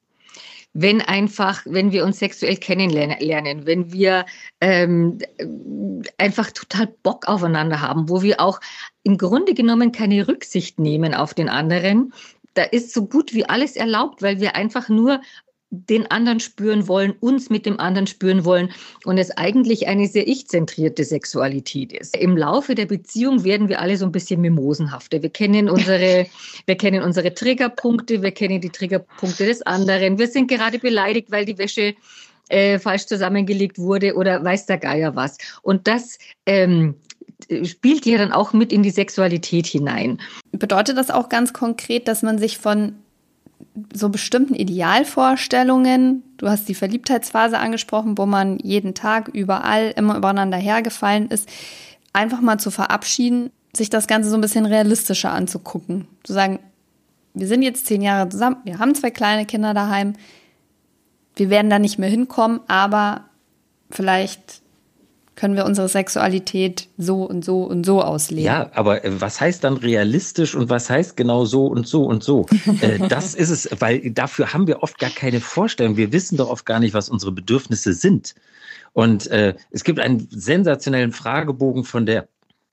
[0.73, 4.25] wenn einfach, wenn wir uns sexuell kennenlernen, wenn wir
[4.61, 5.19] ähm,
[6.17, 8.61] einfach total Bock aufeinander haben, wo wir auch
[9.03, 12.13] im Grunde genommen keine Rücksicht nehmen auf den anderen,
[12.55, 15.21] da ist so gut wie alles erlaubt, weil wir einfach nur
[15.71, 18.73] den anderen spüren wollen, uns mit dem anderen spüren wollen
[19.05, 22.17] und es eigentlich eine sehr ich-zentrierte Sexualität ist.
[22.17, 25.23] Im Laufe der Beziehung werden wir alle so ein bisschen mimosenhafter.
[25.23, 26.27] Wir kennen unsere,
[26.67, 30.19] wir kennen unsere Triggerpunkte, wir kennen die Triggerpunkte des anderen.
[30.19, 31.95] Wir sind gerade beleidigt, weil die Wäsche
[32.49, 35.39] äh, falsch zusammengelegt wurde oder weiß der Geier was.
[35.63, 36.97] Und das ähm,
[37.63, 40.21] spielt ja dann auch mit in die Sexualität hinein.
[40.51, 42.97] Bedeutet das auch ganz konkret, dass man sich von
[43.93, 50.59] so bestimmten Idealvorstellungen, du hast die Verliebtheitsphase angesprochen, wo man jeden Tag überall immer übereinander
[50.59, 51.49] hergefallen ist,
[52.13, 56.09] einfach mal zu verabschieden, sich das Ganze so ein bisschen realistischer anzugucken.
[56.25, 56.59] Zu sagen,
[57.35, 60.15] wir sind jetzt zehn Jahre zusammen, wir haben zwei kleine Kinder daheim,
[61.37, 63.25] wir werden da nicht mehr hinkommen, aber
[63.91, 64.60] vielleicht
[65.41, 68.45] können wir unsere Sexualität so und so und so ausleben.
[68.45, 72.23] Ja, aber äh, was heißt dann realistisch und was heißt genau so und so und
[72.23, 72.45] so?
[72.83, 75.97] Äh, das ist es, weil dafür haben wir oft gar keine Vorstellung.
[75.97, 78.35] Wir wissen doch oft gar nicht, was unsere Bedürfnisse sind.
[78.93, 82.29] Und äh, es gibt einen sensationellen Fragebogen von der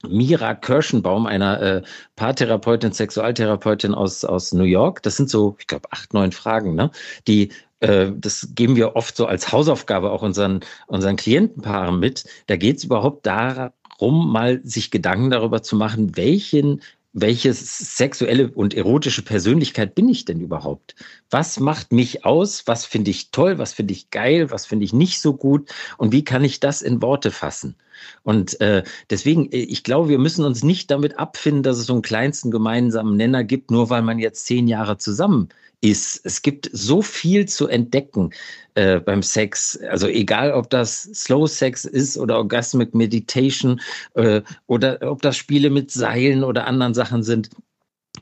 [0.07, 1.81] Mira Kirschenbaum, einer äh,
[2.15, 5.01] Paartherapeutin, Sexualtherapeutin aus, aus New York.
[5.03, 6.91] Das sind so, ich glaube, acht, neun Fragen, ne?
[7.27, 12.25] die äh, das geben wir oft so als Hausaufgabe auch unseren, unseren Klientenpaaren mit.
[12.47, 16.81] Da geht es überhaupt darum, mal sich Gedanken darüber zu machen, welchen
[17.19, 20.93] welche sexuelle und erotische Persönlichkeit bin ich denn überhaupt?
[21.31, 22.67] Was macht mich aus?
[22.67, 23.57] Was finde ich toll?
[23.57, 24.51] Was finde ich geil?
[24.51, 25.71] Was finde ich nicht so gut?
[25.97, 27.75] Und wie kann ich das in Worte fassen?
[28.21, 31.93] Und äh, deswegen, äh, ich glaube, wir müssen uns nicht damit abfinden, dass es so
[31.93, 35.49] einen kleinsten gemeinsamen Nenner gibt, nur weil man jetzt zehn Jahre zusammen
[35.81, 36.21] ist.
[36.23, 38.31] Es gibt so viel zu entdecken
[38.75, 39.79] äh, beim Sex.
[39.89, 43.79] Also egal, ob das Slow Sex ist oder Orgasmic Meditation
[44.15, 47.49] äh, oder ob das Spiele mit Seilen oder anderen Sachen sind.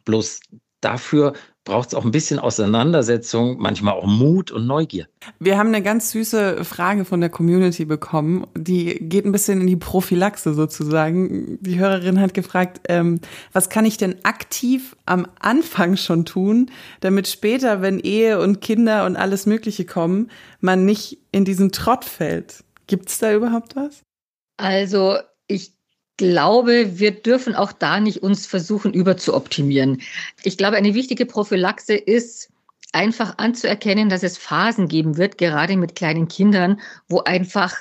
[0.04, 0.42] Bloß
[0.82, 1.34] dafür
[1.66, 5.08] braucht es auch ein bisschen Auseinandersetzung, manchmal auch Mut und Neugier.
[5.40, 9.68] Wir haben eine ganz süße Frage von der Community bekommen, die geht ein bisschen in
[9.68, 11.58] die Prophylaxe sozusagen.
[11.62, 13.20] Die Hörerin hat gefragt, ähm,
[13.52, 19.06] was kann ich denn aktiv am Anfang schon tun, damit später, wenn Ehe und Kinder
[19.06, 20.30] und alles Mögliche kommen,
[20.62, 22.64] man nicht in diesen Trott fällt?
[22.86, 24.04] Gibt es da überhaupt was?
[24.58, 25.75] Also ich
[26.18, 30.02] glaube, wir dürfen auch da nicht uns versuchen, überzuoptimieren.
[30.44, 32.50] Ich glaube, eine wichtige Prophylaxe ist,
[32.94, 37.76] einfach anzuerkennen, dass es Phasen geben wird, gerade mit kleinen Kindern, wo einfach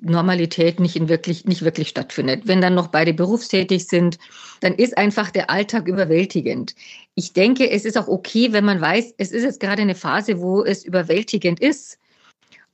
[0.00, 2.42] Normalität nicht, in wirklich, nicht wirklich stattfindet.
[2.46, 4.18] Wenn dann noch beide berufstätig sind,
[4.60, 6.74] dann ist einfach der Alltag überwältigend.
[7.14, 10.40] Ich denke, es ist auch okay, wenn man weiß, es ist jetzt gerade eine Phase,
[10.40, 11.98] wo es überwältigend ist.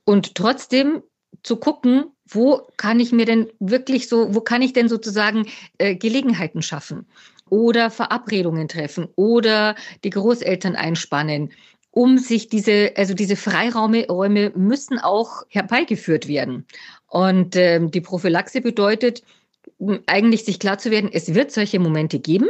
[0.03, 1.03] Und trotzdem
[1.43, 5.95] zu gucken, wo kann ich mir denn wirklich so, wo kann ich denn sozusagen äh,
[5.95, 7.05] Gelegenheiten schaffen
[7.49, 11.51] oder Verabredungen treffen oder die Großeltern einspannen,
[11.91, 16.65] um sich diese, also diese Freiräume Räume müssen auch herbeigeführt werden.
[17.07, 19.23] Und ähm, die Prophylaxe bedeutet,
[20.07, 22.49] eigentlich sich klar zu werden, es wird solche Momente geben.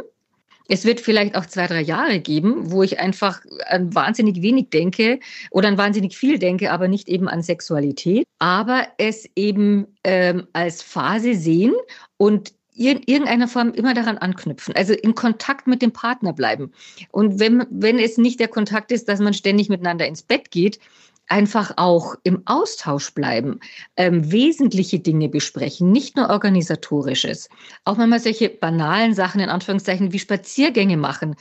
[0.67, 5.19] Es wird vielleicht auch zwei, drei Jahre geben, wo ich einfach an wahnsinnig wenig denke
[5.51, 8.25] oder an wahnsinnig viel denke, aber nicht eben an Sexualität.
[8.39, 11.73] Aber es eben ähm, als Phase sehen
[12.17, 16.73] und in irgendeiner Form immer daran anknüpfen, also in Kontakt mit dem Partner bleiben.
[17.11, 20.79] Und wenn, wenn es nicht der Kontakt ist, dass man ständig miteinander ins Bett geht,
[21.27, 23.59] einfach auch im Austausch bleiben,
[23.97, 27.49] ähm, wesentliche Dinge besprechen, nicht nur organisatorisches.
[27.83, 31.35] Auch manchmal solche banalen Sachen in Anführungszeichen wie Spaziergänge machen.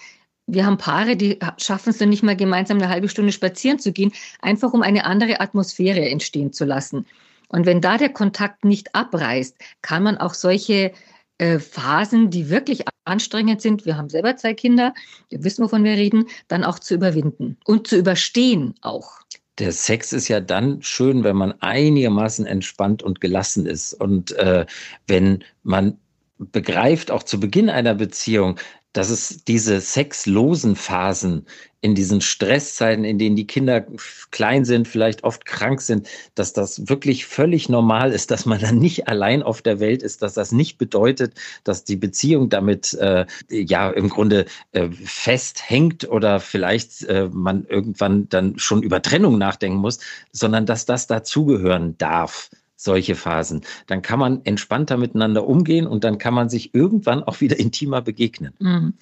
[0.47, 3.93] Wir haben Paare, die schaffen es dann nicht mal gemeinsam eine halbe Stunde spazieren zu
[3.93, 7.07] gehen, einfach um eine andere Atmosphäre entstehen zu lassen.
[7.49, 10.93] Und wenn da der Kontakt nicht abreißt, kann man auch solche
[11.39, 14.95] äh, Phasen, die wirklich anstrengend sind, wir haben selber zwei Kinder,
[15.29, 19.24] wir wissen, wovon wir reden, dann auch zu überwinden und zu überstehen auch
[19.59, 23.95] der Sex ist ja dann schön, wenn man einigermaßen entspannt und gelassen ist.
[23.95, 24.67] Und äh,
[25.07, 25.99] wenn man
[26.39, 28.59] begreift, auch zu Beginn einer Beziehung,
[28.95, 31.47] dass es diese sexlosen Phasen
[31.83, 33.85] in diesen Stresszeiten, in denen die Kinder
[34.31, 38.79] klein sind, vielleicht oft krank sind, dass das wirklich völlig normal ist, dass man dann
[38.79, 43.27] nicht allein auf der Welt ist, dass das nicht bedeutet, dass die Beziehung damit äh,
[43.51, 49.79] ja im Grunde äh, festhängt oder vielleicht äh, man irgendwann dann schon über Trennung nachdenken
[49.79, 49.99] muss,
[50.33, 53.63] sondern dass das dazugehören darf solche Phasen.
[53.87, 58.03] Dann kann man entspannter miteinander umgehen und dann kann man sich irgendwann auch wieder intimer
[58.03, 58.53] begegnen.
[58.59, 58.95] Mhm.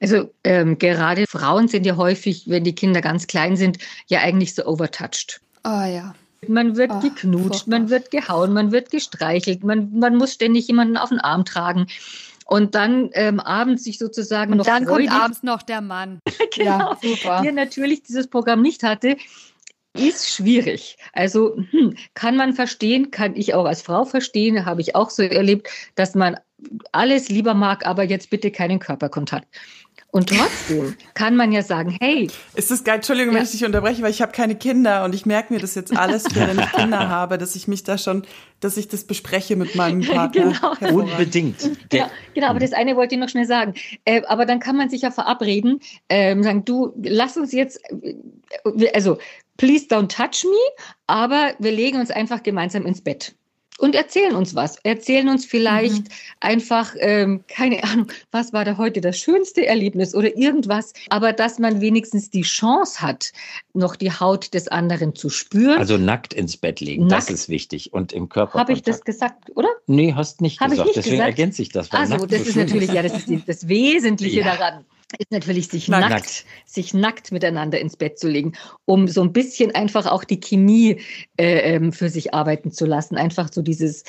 [0.00, 4.54] Also ähm, gerade Frauen sind ja häufig, wenn die Kinder ganz klein sind, ja eigentlich
[4.54, 5.40] so overtouched.
[5.64, 6.14] Oh ja.
[6.46, 7.78] Man wird oh, geknutscht, furchtbar.
[7.78, 11.86] man wird gehauen, man wird gestreichelt, man, man muss ständig jemanden auf den Arm tragen
[12.46, 16.20] und dann ähm, abends sich sozusagen und noch dann freudig, kommt abends noch der Mann.
[16.54, 17.40] genau, ja, super.
[17.42, 19.16] der natürlich dieses Programm nicht hatte,
[19.96, 20.98] ist schwierig.
[21.12, 25.22] Also hm, kann man verstehen, kann ich auch als Frau verstehen, habe ich auch so
[25.22, 26.36] erlebt, dass man
[26.92, 29.48] alles lieber mag, aber jetzt bitte keinen Körperkontakt.
[30.14, 32.30] Und trotzdem kann man ja sagen, hey.
[32.54, 32.96] Ist das geil?
[32.96, 33.38] Entschuldigung, ja.
[33.38, 35.96] wenn ich dich unterbreche, weil ich habe keine Kinder und ich merke mir das jetzt
[35.96, 38.24] alles, wenn ich Kinder habe, dass ich mich da schon,
[38.60, 40.52] dass ich das bespreche mit meinem Partner.
[40.80, 40.96] genau.
[41.00, 41.68] Unbedingt.
[41.92, 43.74] Ja, genau, aber das eine wollte ich noch schnell sagen.
[44.04, 48.14] Äh, aber dann kann man sich ja verabreden, äh, sagen, du, lass uns jetzt, äh,
[48.94, 49.18] also,
[49.56, 53.34] please don't touch me, aber wir legen uns einfach gemeinsam ins Bett
[53.78, 54.76] und erzählen uns was.
[54.82, 56.14] Erzählen uns vielleicht mhm.
[56.40, 61.58] einfach, ähm, keine Ahnung, was war da heute das schönste Erlebnis oder irgendwas, aber dass
[61.58, 63.32] man wenigstens die Chance hat,
[63.72, 65.78] noch die Haut des anderen zu spüren.
[65.78, 67.28] Also nackt ins Bett legen, nackt.
[67.28, 68.58] das ist wichtig und im Körper.
[68.58, 69.68] Habe ich das gesagt, oder?
[69.86, 71.30] Nee, hast nicht Hab gesagt, nicht deswegen gesagt?
[71.30, 71.90] ergänze ich das.
[71.92, 74.56] Also, das ist natürlich, ja, das ist das Wesentliche ja.
[74.56, 74.84] daran
[75.18, 78.52] ist natürlich sich nackt, nackt, sich nackt miteinander ins Bett zu legen,
[78.84, 81.00] um so ein bisschen einfach auch die Chemie
[81.36, 83.16] äh, ähm, für sich arbeiten zu lassen.
[83.16, 84.04] Einfach so dieses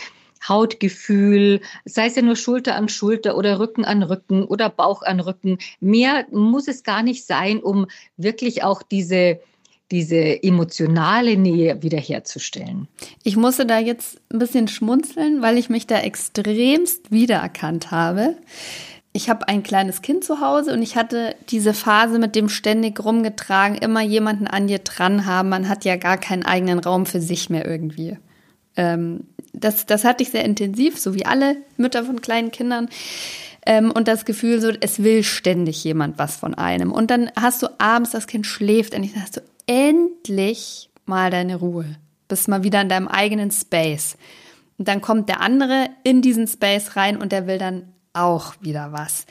[0.47, 5.19] Hautgefühl, sei es ja nur Schulter an Schulter oder Rücken an Rücken oder Bauch an
[5.19, 5.57] Rücken.
[5.79, 7.87] Mehr muss es gar nicht sein, um
[8.17, 9.39] wirklich auch diese
[9.91, 12.87] diese emotionale Nähe wiederherzustellen.
[13.23, 18.35] Ich musste da jetzt ein bisschen schmunzeln, weil ich mich da extremst wiedererkannt habe
[19.15, 23.01] ich habe ein kleines Kind zu Hause und ich hatte diese Phase mit dem ständig
[23.01, 25.47] rumgetragen, immer jemanden an dir dran haben.
[25.47, 28.17] Man hat ja gar keinen eigenen Raum für sich mehr irgendwie.
[28.75, 29.21] Ähm,
[29.53, 32.89] das, das hatte ich sehr intensiv, so wie alle Mütter von kleinen Kindern.
[33.65, 36.91] Ähm, und das Gefühl, so, es will ständig jemand was von einem.
[36.91, 41.55] Und dann hast du abends, das Kind schläft endlich, dann hast du endlich mal deine
[41.55, 41.85] Ruhe.
[42.27, 44.17] Bist mal wieder in deinem eigenen Space.
[44.77, 48.91] Und dann kommt der andere in diesen Space rein und der will dann auch wieder
[48.91, 49.25] was.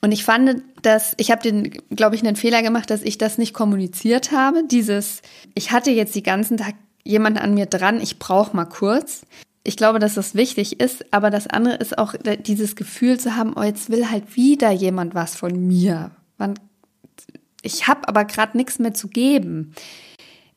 [0.00, 3.38] Und ich fand, dass ich habe den, glaube ich, einen Fehler gemacht, dass ich das
[3.38, 4.62] nicht kommuniziert habe.
[4.70, 5.22] Dieses,
[5.54, 9.22] ich hatte jetzt die ganzen Tag jemanden an mir dran, ich brauche mal kurz.
[9.64, 13.54] Ich glaube, dass das wichtig ist, aber das andere ist auch dieses Gefühl zu haben,
[13.56, 16.12] oh, jetzt will halt wieder jemand was von mir.
[17.62, 19.74] ich habe aber gerade nichts mehr zu geben.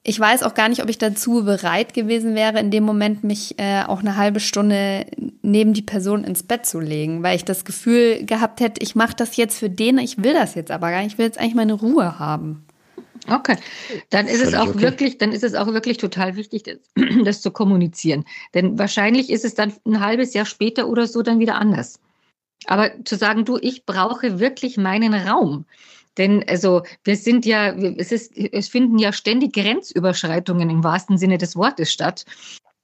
[0.04, 3.60] Ich weiß auch gar nicht, ob ich dazu bereit gewesen wäre, in dem Moment mich
[3.60, 5.06] äh, auch eine halbe Stunde
[5.44, 9.16] neben die Person ins Bett zu legen, weil ich das Gefühl gehabt hätte, ich mache
[9.16, 11.54] das jetzt für den, ich will das jetzt aber gar nicht, ich will jetzt eigentlich
[11.54, 12.66] meine Ruhe haben.
[13.30, 13.58] Okay,
[14.10, 14.82] dann ist es auch okay.
[14.82, 16.78] wirklich, dann ist es auch wirklich total wichtig, das,
[17.24, 18.26] das zu kommunizieren.
[18.56, 22.00] Denn wahrscheinlich ist es dann ein halbes Jahr später oder so dann wieder anders.
[22.66, 25.66] Aber zu sagen, du, ich brauche wirklich meinen Raum.
[26.18, 31.38] Denn also wir sind ja, es, ist, es finden ja ständig Grenzüberschreitungen im wahrsten Sinne
[31.38, 32.26] des Wortes statt.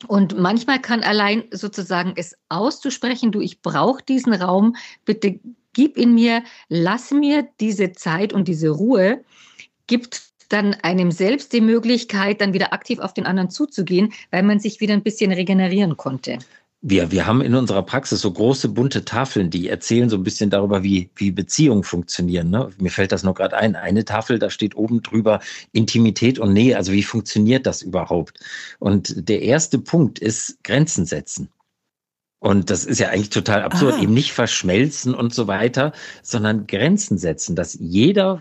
[0.07, 5.39] Und manchmal kann allein sozusagen es auszusprechen, du, ich brauche diesen Raum, bitte
[5.73, 9.23] gib ihn mir, lass mir diese Zeit und diese Ruhe,
[9.87, 14.59] gibt dann einem selbst die Möglichkeit, dann wieder aktiv auf den anderen zuzugehen, weil man
[14.59, 16.39] sich wieder ein bisschen regenerieren konnte.
[16.89, 20.49] Wir, wir haben in unserer Praxis so große bunte Tafeln, die erzählen so ein bisschen
[20.49, 22.49] darüber, wie, wie Beziehungen funktionieren.
[22.49, 22.69] Ne?
[22.79, 23.75] Mir fällt das nur gerade ein.
[23.75, 25.41] Eine Tafel, da steht oben drüber
[25.73, 26.77] Intimität und Nähe.
[26.77, 28.39] Also wie funktioniert das überhaupt?
[28.79, 31.49] Und der erste Punkt ist Grenzen setzen.
[32.39, 34.01] Und das ist ja eigentlich total absurd, ah.
[34.01, 35.91] eben nicht verschmelzen und so weiter,
[36.23, 38.39] sondern Grenzen setzen, dass jeder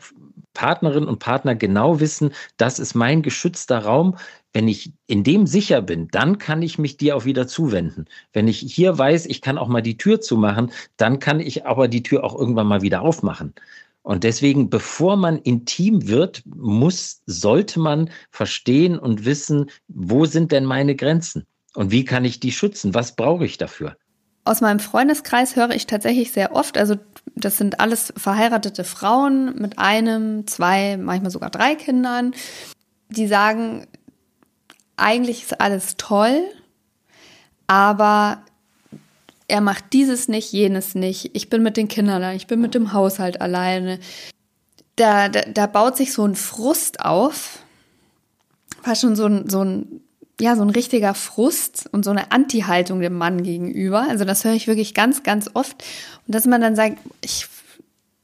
[0.55, 4.17] Partnerin und Partner genau wissen, das ist mein geschützter Raum.
[4.57, 8.07] Wenn ich in dem sicher bin, dann kann ich mich dir auch wieder zuwenden.
[8.33, 11.89] Wenn ich hier weiß, ich kann auch mal die Tür zumachen, dann kann ich aber
[11.89, 13.53] die Tür auch irgendwann mal wieder aufmachen.
[14.01, 20.65] Und deswegen, bevor man intim wird, muss, sollte man verstehen und wissen, wo sind denn
[20.65, 21.45] meine Grenzen?
[21.75, 22.95] Und wie kann ich die schützen?
[22.95, 23.99] Was brauche ich dafür?
[24.47, 26.95] Aus meinem Freundeskreis höre ich tatsächlich sehr oft, also
[27.35, 32.33] das sind alles verheiratete Frauen mit einem, zwei, manchmal sogar drei Kindern,
[33.11, 33.87] die sagen,
[34.97, 36.43] eigentlich ist alles toll,
[37.67, 38.43] aber
[39.49, 41.31] er macht dieses nicht, jenes nicht.
[41.35, 43.99] Ich bin mit den Kindern allein, ich bin mit dem Haushalt alleine.
[44.97, 47.61] Da, da, da baut sich so ein Frust auf,
[48.83, 50.01] fast schon so ein, so ein
[50.41, 54.07] ja, so ein richtiger Frust und so eine Anti-Haltung dem Mann gegenüber.
[54.09, 55.83] Also das höre ich wirklich ganz, ganz oft.
[56.27, 57.49] Und dass man dann sagt, ich,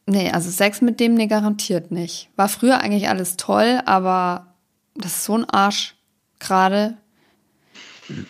[0.05, 2.29] nee, also Sex mit dem, nee, garantiert nicht.
[2.37, 4.55] War früher eigentlich alles toll, aber
[4.95, 5.95] das ist so ein Arsch
[6.43, 6.97] gerade.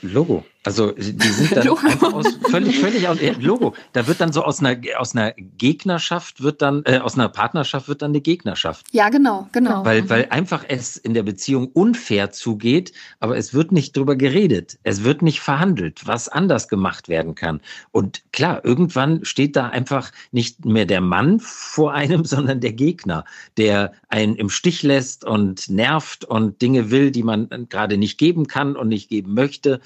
[0.02, 0.44] Logo.
[0.64, 3.74] Also die sind dann einfach aus, völlig, völlig aus, Logo.
[3.92, 7.88] Da wird dann so aus einer, aus einer Gegnerschaft wird dann, äh, aus einer Partnerschaft
[7.88, 8.86] wird dann eine Gegnerschaft.
[8.92, 9.84] Ja, genau, genau.
[9.84, 14.78] Weil, weil einfach es in der Beziehung unfair zugeht, aber es wird nicht drüber geredet.
[14.84, 17.60] Es wird nicht verhandelt, was anders gemacht werden kann.
[17.90, 23.24] Und klar, irgendwann steht da einfach nicht mehr der Mann vor einem, sondern der Gegner,
[23.56, 28.46] der einen im Stich lässt und nervt und Dinge will, die man gerade nicht geben
[28.46, 29.80] kann und nicht geben möchte.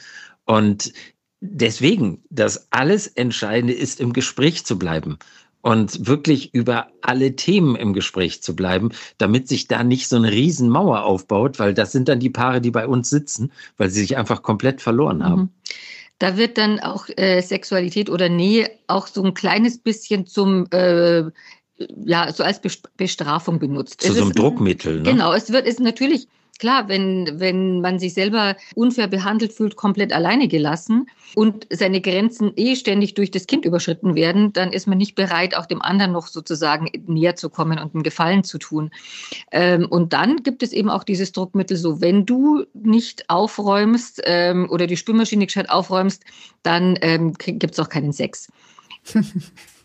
[0.46, 0.92] Und
[1.40, 5.18] deswegen, das alles Entscheidende ist, im Gespräch zu bleiben
[5.60, 10.30] und wirklich über alle Themen im Gespräch zu bleiben, damit sich da nicht so eine
[10.30, 14.16] Riesenmauer aufbaut, weil das sind dann die Paare, die bei uns sitzen, weil sie sich
[14.16, 15.40] einfach komplett verloren haben.
[15.40, 15.50] Mhm.
[16.18, 21.24] Da wird dann auch äh, Sexualität oder Nähe auch so ein kleines bisschen zum äh,
[22.04, 22.60] ja, so als
[22.96, 24.00] Bestrafung benutzt.
[24.00, 25.02] Zu so einem Druckmittel.
[25.02, 25.10] Ne?
[25.10, 26.26] Genau, es wird ist natürlich
[26.58, 32.52] Klar, wenn, wenn man sich selber unfair behandelt fühlt, komplett alleine gelassen und seine Grenzen
[32.56, 36.12] eh ständig durch das Kind überschritten werden, dann ist man nicht bereit, auch dem anderen
[36.12, 38.90] noch sozusagen näher zu kommen und einen Gefallen zu tun.
[39.52, 44.68] Ähm, und dann gibt es eben auch dieses Druckmittel so, wenn du nicht aufräumst ähm,
[44.70, 46.24] oder die Spülmaschine gescheit aufräumst,
[46.62, 48.50] dann ähm, gibt es auch keinen Sex.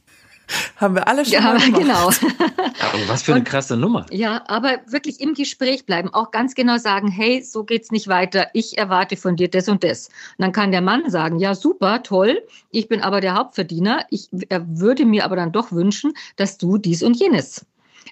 [0.78, 1.82] Haben wir alle schon ja, mal gemacht.
[1.82, 2.08] genau.
[2.08, 4.06] Aber was für eine krasse Nummer.
[4.12, 8.48] Ja, aber wirklich im Gespräch bleiben, auch ganz genau sagen, hey, so geht's nicht weiter.
[8.54, 10.08] Ich erwarte von dir das und das.
[10.08, 12.42] Und dann kann der Mann sagen, ja, super, toll.
[12.70, 14.06] Ich bin aber der Hauptverdiener.
[14.10, 17.66] Ich würde mir aber dann doch wünschen, dass du dies und jenes.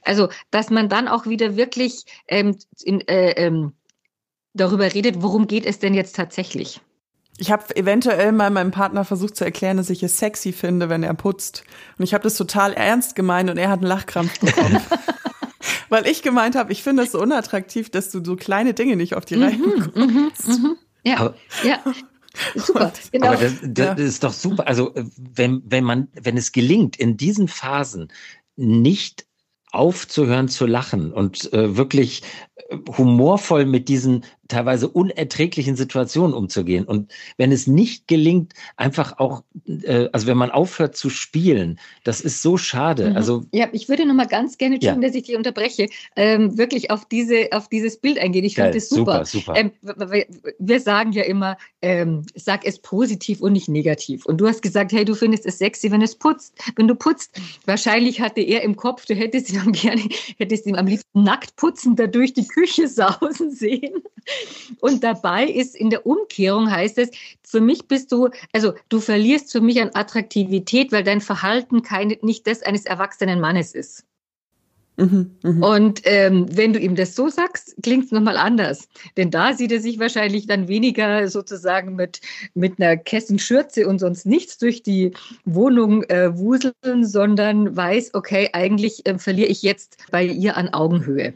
[0.03, 3.73] Also, dass man dann auch wieder wirklich ähm, in, äh, ähm,
[4.53, 6.81] darüber redet, worum geht es denn jetzt tatsächlich?
[7.39, 11.03] Ich habe eventuell mal meinem Partner versucht zu erklären, dass ich es sexy finde, wenn
[11.03, 11.63] er putzt.
[11.97, 14.81] Und ich habe das total ernst gemeint und er hat einen Lachkrampf bekommen.
[15.89, 19.15] Weil ich gemeint habe, ich finde es so unattraktiv, dass du so kleine Dinge nicht
[19.15, 20.47] auf die mhm, Reihe bekommst.
[20.47, 20.77] Mhm, mhm.
[21.03, 21.79] Ja, aber, ja.
[22.55, 23.27] Super, genau.
[23.27, 24.05] Aber das, das ja.
[24.05, 24.67] ist doch super.
[24.67, 28.11] Also wenn, wenn man, wenn es gelingt, in diesen Phasen
[28.57, 29.25] nicht
[29.71, 32.23] aufzuhören zu lachen und äh, wirklich
[32.97, 36.83] humorvoll mit diesen teilweise unerträglichen Situationen umzugehen.
[36.83, 42.19] Und wenn es nicht gelingt, einfach auch, äh, also wenn man aufhört zu spielen, das
[42.19, 43.11] ist so schade.
[43.11, 43.15] Mhm.
[43.15, 44.95] Also ja, ich würde noch mal ganz gerne, ja.
[44.95, 48.43] dass ich dich unterbreche, ähm, wirklich auf diese, auf dieses Bild eingehen.
[48.43, 49.23] Ich finde das super.
[49.23, 49.55] super, super.
[49.55, 49.71] Ähm,
[50.57, 54.25] wir sagen ja immer, ähm, sag es positiv und nicht negativ.
[54.25, 57.39] Und du hast gesagt, hey, du findest es sexy, wenn es putzt, wenn du putzt.
[57.65, 60.01] Wahrscheinlich hatte er im Kopf, du hättest ihn gerne,
[60.37, 64.03] hättest ihn am liebsten nackt putzen, da durch die Küche sausen sehen.
[64.81, 67.09] Und dabei ist in der Umkehrung heißt es,
[67.43, 72.17] für mich bist du, also du verlierst für mich an Attraktivität, weil dein Verhalten keine,
[72.21, 74.05] nicht das eines erwachsenen Mannes ist.
[74.99, 75.67] Mhm, mh.
[75.67, 78.89] Und ähm, wenn du ihm das so sagst, klingt es nochmal anders.
[79.15, 82.19] Denn da sieht er sich wahrscheinlich dann weniger sozusagen mit,
[82.53, 85.13] mit einer Kessenschürze und sonst nichts durch die
[85.45, 91.33] Wohnung äh, wuseln, sondern weiß, okay, eigentlich äh, verliere ich jetzt bei ihr an Augenhöhe.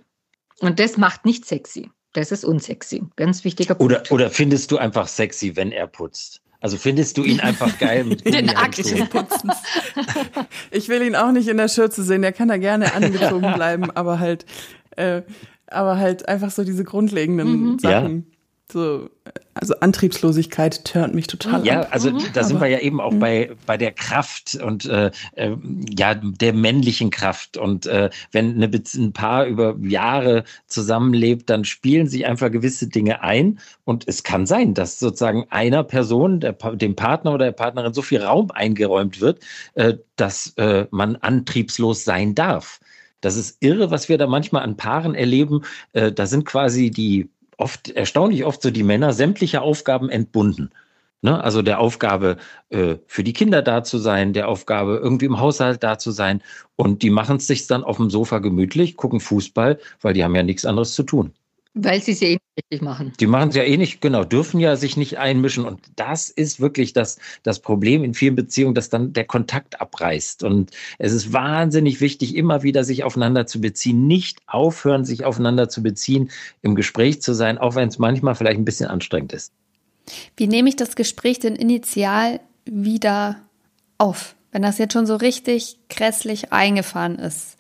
[0.64, 1.90] Und das macht nicht sexy.
[2.14, 3.04] Das ist unsexy.
[3.18, 3.94] Ganz wichtiger Punkt.
[3.94, 6.42] Oder, oder findest du einfach sexy, wenn er putzt?
[6.62, 9.56] Also findest du ihn einfach geil mit Den Akt des Putzens.
[10.72, 12.22] Ich will ihn auch nicht in der Schürze sehen.
[12.22, 14.46] Der kann da gerne angezogen bleiben, aber halt,
[14.96, 15.24] äh,
[15.68, 17.80] aber halt einfach so diese grundlegenden mhm.
[17.80, 18.28] Sachen.
[18.30, 18.33] Ja.
[18.74, 19.08] So,
[19.54, 22.24] also Antriebslosigkeit turnt mich total Ja, also mhm.
[22.34, 23.20] da sind wir ja eben auch mhm.
[23.20, 25.56] bei, bei der Kraft und äh, äh,
[25.96, 27.56] ja, der männlichen Kraft.
[27.56, 33.22] Und äh, wenn eine, ein Paar über Jahre zusammenlebt, dann spielen sich einfach gewisse Dinge
[33.22, 33.60] ein.
[33.84, 38.02] Und es kann sein, dass sozusagen einer Person, der, dem Partner oder der Partnerin so
[38.02, 39.44] viel Raum eingeräumt wird,
[39.76, 42.80] äh, dass äh, man antriebslos sein darf.
[43.24, 45.62] Das ist irre, was wir da manchmal an Paaren erleben.
[45.94, 50.72] Äh, da sind quasi die oft, erstaunlich oft so die Männer sämtliche Aufgaben entbunden.
[51.22, 51.42] Ne?
[51.42, 52.38] Also der Aufgabe,
[52.70, 56.42] äh, für die Kinder da zu sein, der Aufgabe, irgendwie im Haushalt da zu sein.
[56.76, 60.36] Und die machen es sich dann auf dem Sofa gemütlich, gucken Fußball, weil die haben
[60.36, 61.34] ja nichts anderes zu tun.
[61.76, 63.14] Weil sie es ja eh nicht richtig machen.
[63.20, 65.66] Die machen es ja eh nicht, genau, dürfen ja sich nicht einmischen.
[65.66, 70.44] Und das ist wirklich das, das Problem in vielen Beziehungen, dass dann der Kontakt abreißt.
[70.44, 70.70] Und
[71.00, 75.82] es ist wahnsinnig wichtig, immer wieder sich aufeinander zu beziehen, nicht aufhören, sich aufeinander zu
[75.82, 76.30] beziehen,
[76.62, 79.52] im Gespräch zu sein, auch wenn es manchmal vielleicht ein bisschen anstrengend ist.
[80.38, 83.42] Wie nehme ich das Gespräch denn initial wieder
[83.98, 87.58] auf, wenn das jetzt schon so richtig grässlich eingefahren ist?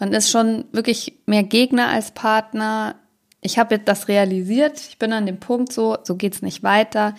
[0.00, 2.96] Man ist schon wirklich mehr Gegner als Partner
[3.42, 6.62] ich habe jetzt das realisiert, ich bin an dem Punkt so, so geht es nicht
[6.62, 7.14] weiter.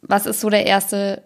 [0.00, 1.24] Was ist so der erste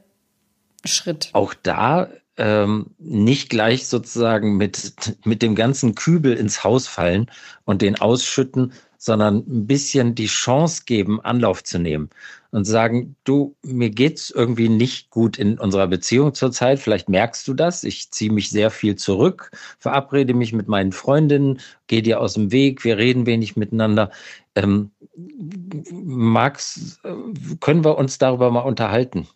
[0.84, 1.28] Schritt?
[1.34, 2.08] Auch da
[2.38, 7.30] ähm, nicht gleich sozusagen mit, mit dem ganzen Kübel ins Haus fallen
[7.64, 12.08] und den ausschütten, sondern ein bisschen die Chance geben, Anlauf zu nehmen
[12.52, 16.78] und sagen, du, mir geht's irgendwie nicht gut in unserer Beziehung zurzeit.
[16.78, 17.82] Vielleicht merkst du das.
[17.82, 22.52] Ich ziehe mich sehr viel zurück, verabrede mich mit meinen Freundinnen, gehe dir aus dem
[22.52, 24.10] Weg, wir reden wenig miteinander.
[24.54, 24.90] Ähm,
[25.92, 27.14] Max, äh,
[27.60, 29.26] können wir uns darüber mal unterhalten?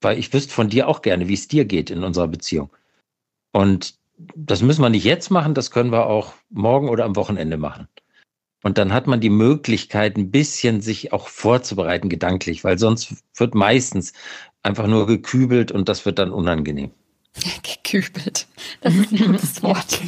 [0.00, 2.70] Weil ich wüsste von dir auch gerne, wie es dir geht in unserer Beziehung.
[3.52, 3.94] Und
[4.34, 7.86] das müssen wir nicht jetzt machen, das können wir auch morgen oder am Wochenende machen.
[8.62, 13.54] Und dann hat man die Möglichkeit, ein bisschen sich auch vorzubereiten gedanklich, weil sonst wird
[13.54, 14.12] meistens
[14.62, 16.90] einfach nur gekübelt und das wird dann unangenehm.
[17.62, 18.46] Gekübelt.
[18.80, 20.00] Das ist ein gutes Wort.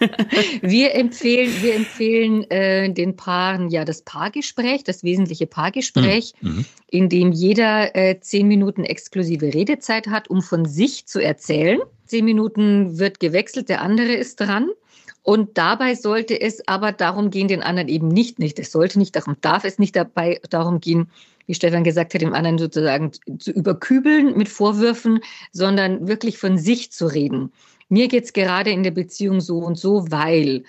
[0.62, 6.50] wir empfehlen, wir empfehlen äh, den Paaren ja das Paargespräch, das wesentliche Paargespräch, mhm.
[6.50, 6.64] mhm.
[6.90, 11.80] in dem jeder äh, zehn Minuten exklusive Redezeit hat, um von sich zu erzählen.
[12.04, 14.68] Zehn Minuten wird gewechselt, der andere ist dran.
[15.24, 19.16] Und dabei sollte es aber darum gehen, den anderen eben nicht, nicht, es sollte nicht,
[19.16, 21.08] darum darf es nicht dabei darum gehen,
[21.46, 25.20] wie Stefan gesagt hat, dem anderen sozusagen zu überkübeln mit Vorwürfen,
[25.50, 27.52] sondern wirklich von sich zu reden.
[27.88, 30.64] Mir geht es gerade in der Beziehung so und so, weil.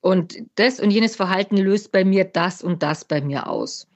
[0.00, 3.86] Und das und jenes Verhalten löst bei mir das und das bei mir aus.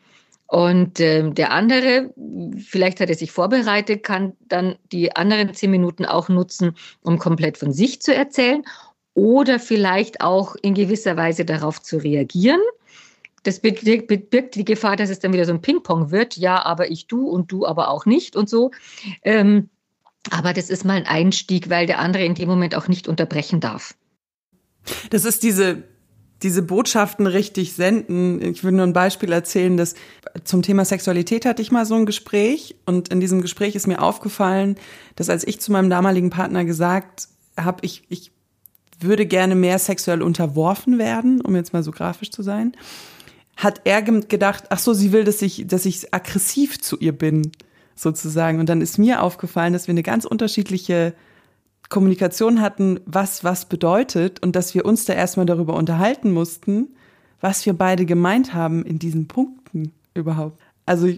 [0.47, 2.15] Und äh, der andere,
[2.59, 7.59] vielleicht hat er sich vorbereitet, kann dann die anderen zehn Minuten auch nutzen, um komplett
[7.59, 8.63] von sich zu erzählen
[9.15, 12.61] oder vielleicht auch in gewisser Weise darauf zu reagieren.
[13.45, 16.37] Das birgt, die Gefahr, dass es dann wieder so ein Ping-Pong wird.
[16.37, 18.71] Ja, aber ich du und du aber auch nicht und so.
[19.23, 19.69] Ähm,
[20.31, 23.61] aber das ist mal ein Einstieg, weil der andere in dem Moment auch nicht unterbrechen
[23.61, 23.95] darf.
[25.11, 25.85] Das ist diese,
[26.43, 28.41] diese Botschaften richtig senden.
[28.43, 29.95] Ich will nur ein Beispiel erzählen, dass
[30.45, 34.03] zum Thema Sexualität hatte ich mal so ein Gespräch und in diesem Gespräch ist mir
[34.03, 34.77] aufgefallen,
[35.17, 38.33] dass als ich zu meinem damaligen Partner gesagt habe, ich, ich
[39.05, 42.73] würde gerne mehr sexuell unterworfen werden, um jetzt mal so grafisch zu sein,
[43.57, 47.53] hat er gedacht, ach so, sie will, dass ich, dass ich aggressiv zu ihr bin,
[47.95, 48.59] sozusagen.
[48.61, 51.15] Und dann ist mir aufgefallen, dass wir eine ganz unterschiedliche
[51.89, 56.89] Kommunikation hatten, was was bedeutet und dass wir uns da erstmal darüber unterhalten mussten,
[57.41, 60.61] was wir beide gemeint haben in diesen Punkten überhaupt.
[60.87, 61.09] Also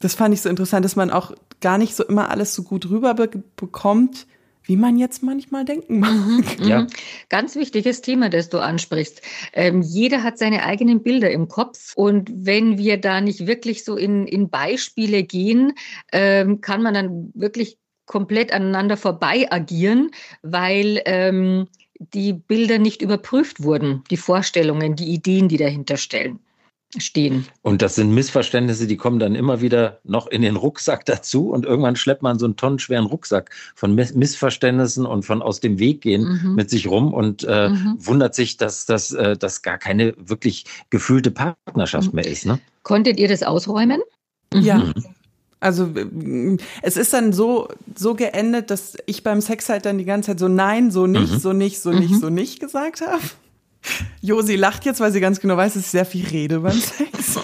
[0.00, 2.88] das fand ich so interessant, dass man auch gar nicht so immer alles so gut
[2.88, 4.26] rüberbekommt,
[4.68, 6.12] wie man jetzt manchmal denken mag.
[6.12, 6.86] Mhm, ja.
[7.30, 9.22] Ganz wichtiges Thema, das du ansprichst.
[9.54, 13.96] Ähm, jeder hat seine eigenen Bilder im Kopf und wenn wir da nicht wirklich so
[13.96, 15.72] in, in Beispiele gehen,
[16.12, 20.10] ähm, kann man dann wirklich komplett aneinander vorbei agieren,
[20.42, 26.40] weil ähm, die Bilder nicht überprüft wurden, die Vorstellungen, die Ideen, die dahinter stellen
[26.96, 27.46] stehen.
[27.62, 31.66] Und das sind Missverständnisse, die kommen dann immer wieder noch in den Rucksack dazu und
[31.66, 36.40] irgendwann schleppt man so einen tonnenschweren Rucksack von Missverständnissen und von aus dem Weg gehen
[36.42, 36.54] mhm.
[36.54, 37.96] mit sich rum und äh, mhm.
[37.98, 42.16] wundert sich, dass das äh, dass gar keine wirklich gefühlte Partnerschaft mhm.
[42.16, 42.46] mehr ist.
[42.46, 42.58] Ne?
[42.84, 44.00] Konntet ihr das ausräumen?
[44.54, 44.78] Ja.
[44.78, 44.94] Mhm.
[45.60, 45.90] Also
[46.82, 50.38] es ist dann so so geendet, dass ich beim Sex halt dann die ganze Zeit
[50.38, 51.38] so nein, so nicht, mhm.
[51.38, 52.20] so nicht, so nicht, mhm.
[52.20, 53.22] so nicht gesagt habe.
[54.20, 57.38] Josi lacht jetzt, weil sie ganz genau weiß, dass ich sehr viel rede beim Sex.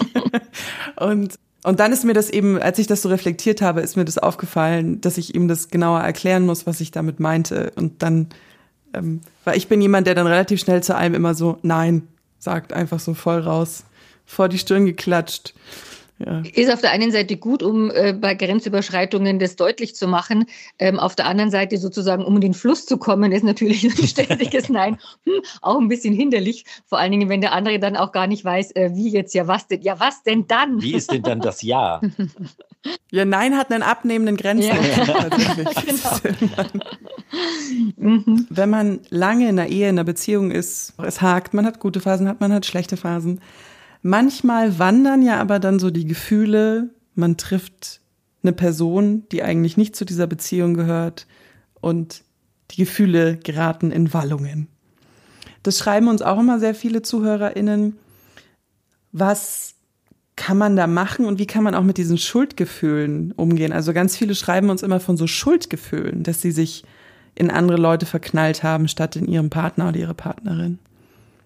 [0.97, 4.05] und, und dann ist mir das eben, als ich das so reflektiert habe, ist mir
[4.05, 7.71] das aufgefallen, dass ich ihm das genauer erklären muss, was ich damit meinte.
[7.75, 8.27] Und dann,
[8.93, 12.07] ähm, weil ich bin jemand, der dann relativ schnell zu allem immer so Nein
[12.39, 13.83] sagt, einfach so voll raus,
[14.25, 15.53] vor die Stirn geklatscht.
[16.17, 16.43] Ja.
[16.53, 20.45] Ist auf der einen Seite gut, um äh, bei Grenzüberschreitungen das deutlich zu machen.
[20.79, 24.07] Ähm, auf der anderen Seite sozusagen, um in den Fluss zu kommen, ist natürlich ein
[24.07, 26.63] ständiges Nein hm, auch ein bisschen hinderlich.
[26.85, 29.47] Vor allen Dingen, wenn der andere dann auch gar nicht weiß, äh, wie jetzt, ja
[29.47, 30.81] was denn, ja was denn dann?
[30.81, 31.99] Wie ist denn dann das Ja?
[33.11, 34.69] ja, Nein hat einen abnehmenden Grenzen.
[34.69, 35.27] Ja.
[35.85, 36.33] genau.
[37.97, 38.47] Mhm.
[38.49, 41.99] Wenn man lange in einer Ehe, in einer Beziehung ist, es hakt, man hat gute
[41.99, 43.41] Phasen, hat man hat schlechte Phasen
[44.07, 48.01] Manchmal wandern ja aber dann so die Gefühle, man trifft
[48.43, 51.25] eine Person, die eigentlich nicht zu dieser Beziehung gehört
[51.81, 52.23] und
[52.69, 54.67] die Gefühle geraten in Wallungen.
[55.63, 57.97] Das schreiben uns auch immer sehr viele ZuhörerInnen.
[59.11, 59.73] Was
[60.35, 63.73] kann man da machen und wie kann man auch mit diesen Schuldgefühlen umgehen?
[63.73, 66.83] Also ganz viele schreiben uns immer von so Schuldgefühlen, dass sie sich
[67.33, 70.77] in andere Leute verknallt haben, statt in ihren Partner oder ihre Partnerin.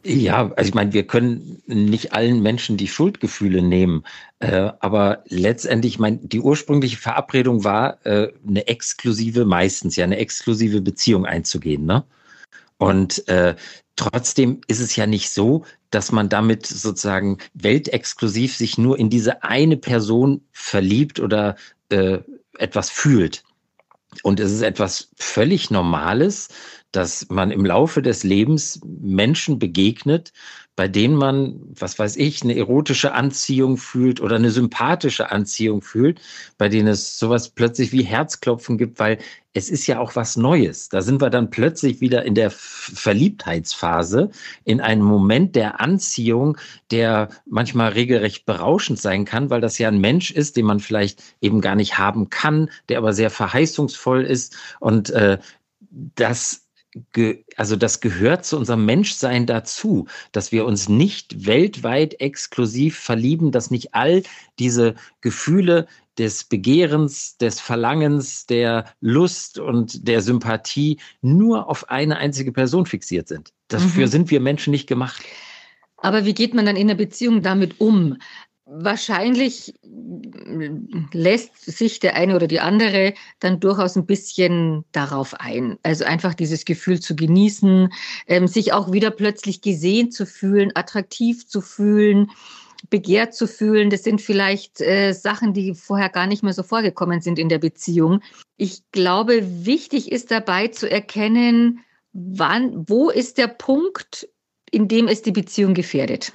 [0.05, 4.05] Ja, also ich meine, wir können nicht allen Menschen die Schuldgefühle nehmen,
[4.39, 10.17] äh, aber letztendlich, ich meine, die ursprüngliche Verabredung war, äh, eine exklusive, meistens ja eine
[10.17, 12.05] exklusive Beziehung einzugehen, ne?
[12.77, 13.55] Und äh,
[13.97, 19.43] trotzdem ist es ja nicht so, dass man damit sozusagen weltexklusiv sich nur in diese
[19.43, 21.57] eine Person verliebt oder
[21.89, 22.19] äh,
[22.57, 23.43] etwas fühlt.
[24.23, 26.49] Und es ist etwas völlig Normales,
[26.91, 30.33] dass man im Laufe des Lebens Menschen begegnet,
[30.75, 36.21] bei denen man, was weiß ich, eine erotische Anziehung fühlt oder eine sympathische Anziehung fühlt,
[36.57, 39.17] bei denen es sowas plötzlich wie Herzklopfen gibt, weil
[39.51, 40.89] es ist ja auch was Neues.
[40.89, 44.29] Da sind wir dann plötzlich wieder in der Verliebtheitsphase,
[44.63, 46.57] in einem Moment der Anziehung,
[46.91, 51.21] der manchmal regelrecht berauschend sein kann, weil das ja ein Mensch ist, den man vielleicht
[51.41, 55.39] eben gar nicht haben kann, der aber sehr verheißungsvoll ist und äh,
[56.15, 56.68] das
[57.55, 63.69] also das gehört zu unserem Menschsein dazu, dass wir uns nicht weltweit exklusiv verlieben, dass
[63.69, 64.23] nicht all
[64.57, 65.87] diese Gefühle
[66.17, 73.27] des Begehrens, des Verlangens, der Lust und der Sympathie nur auf eine einzige Person fixiert
[73.27, 73.53] sind.
[73.69, 74.11] Dafür mhm.
[74.11, 75.23] sind wir Menschen nicht gemacht.
[75.97, 78.17] Aber wie geht man dann in der Beziehung damit um?
[78.71, 79.73] Wahrscheinlich
[81.11, 85.77] lässt sich der eine oder die andere dann durchaus ein bisschen darauf ein.
[85.83, 87.91] Also einfach dieses Gefühl zu genießen,
[88.27, 92.31] ähm, sich auch wieder plötzlich gesehen zu fühlen, attraktiv zu fühlen,
[92.89, 93.89] begehrt zu fühlen.
[93.89, 97.59] Das sind vielleicht äh, Sachen, die vorher gar nicht mehr so vorgekommen sind in der
[97.59, 98.21] Beziehung.
[98.57, 101.79] Ich glaube, wichtig ist dabei zu erkennen,
[102.13, 104.29] wann, wo ist der Punkt,
[104.71, 106.33] in dem es die Beziehung gefährdet.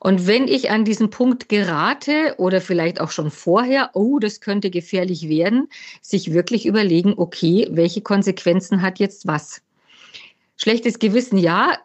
[0.00, 4.70] Und wenn ich an diesen Punkt gerate oder vielleicht auch schon vorher, oh, das könnte
[4.70, 5.68] gefährlich werden,
[6.02, 9.62] sich wirklich überlegen, okay, welche Konsequenzen hat jetzt was?
[10.56, 11.78] Schlechtes Gewissen, ja,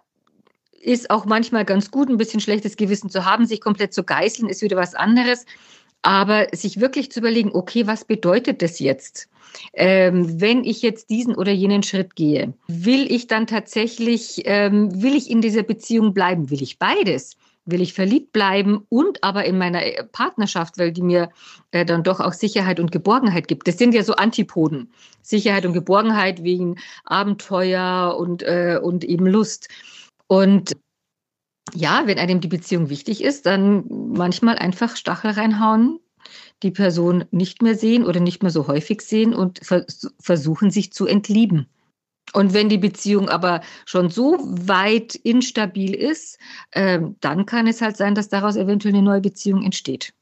[0.79, 4.49] ist auch manchmal ganz gut, ein bisschen schlechtes Gewissen zu haben, sich komplett zu geißeln,
[4.49, 5.45] ist wieder was anderes.
[6.01, 9.29] Aber sich wirklich zu überlegen, okay, was bedeutet das jetzt?
[9.73, 15.15] Ähm, wenn ich jetzt diesen oder jenen Schritt gehe, will ich dann tatsächlich, ähm, will
[15.15, 16.49] ich in dieser Beziehung bleiben?
[16.49, 17.37] Will ich beides?
[17.65, 21.29] Will ich verliebt bleiben und aber in meiner äh, Partnerschaft, weil die mir
[21.71, 23.67] äh, dann doch auch Sicherheit und Geborgenheit gibt.
[23.67, 24.91] Das sind ja so Antipoden.
[25.21, 29.69] Sicherheit und Geborgenheit wegen Abenteuer und, äh, und eben Lust.
[30.27, 30.73] Und
[31.73, 35.99] ja, wenn einem die Beziehung wichtig ist, dann manchmal einfach Stachel reinhauen,
[36.61, 40.91] die Person nicht mehr sehen oder nicht mehr so häufig sehen und vers versuchen, sich
[40.91, 41.67] zu entlieben.
[42.31, 46.39] Und wenn die Beziehung aber schon so weit instabil ist,
[46.71, 50.13] äh, dann kann es halt sein, dass daraus eventuell eine neue Beziehung entsteht.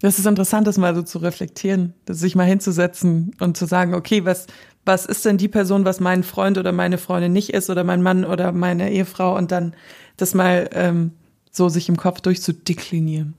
[0.00, 4.24] Das ist interessant, das mal so zu reflektieren, sich mal hinzusetzen und zu sagen, okay,
[4.24, 4.46] was,
[4.86, 8.02] was ist denn die Person, was mein Freund oder meine Freundin nicht ist oder mein
[8.02, 9.74] Mann oder meine Ehefrau und dann
[10.16, 11.12] das mal ähm,
[11.50, 13.34] so sich im Kopf durchzudeklinieren.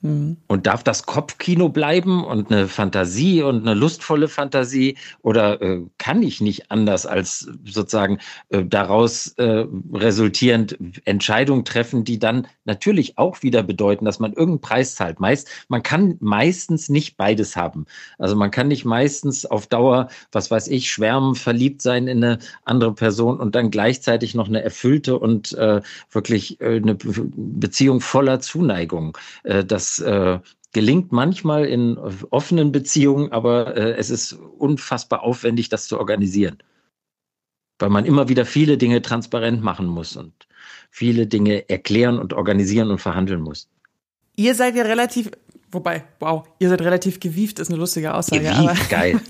[0.00, 0.36] Mhm.
[0.46, 4.96] Und darf das Kopfkino bleiben und eine Fantasie und eine lustvolle Fantasie?
[5.22, 8.18] Oder äh, kann ich nicht anders als sozusagen
[8.50, 14.60] äh, daraus äh, resultierend Entscheidungen treffen, die dann natürlich auch wieder bedeuten, dass man irgendeinen
[14.60, 15.18] Preis zahlt?
[15.18, 17.86] Meist, man kann meistens nicht beides haben.
[18.18, 22.38] Also man kann nicht meistens auf Dauer, was weiß ich, schwärmen, verliebt sein in eine
[22.64, 25.80] andere Person und dann gleichzeitig noch eine erfüllte und äh,
[26.12, 29.18] wirklich äh, eine Beziehung voller Zuneigung.
[29.42, 30.38] Äh, das das äh,
[30.72, 31.96] gelingt manchmal in
[32.30, 36.58] offenen Beziehungen, aber äh, es ist unfassbar aufwendig, das zu organisieren.
[37.78, 40.32] Weil man immer wieder viele Dinge transparent machen muss und
[40.90, 43.68] viele Dinge erklären und organisieren und verhandeln muss.
[44.36, 45.30] Ihr seid ja relativ,
[45.70, 48.42] wobei, wow, ihr seid relativ gewieft, ist eine lustige Aussage.
[48.42, 49.20] Gewieft, aber, geil.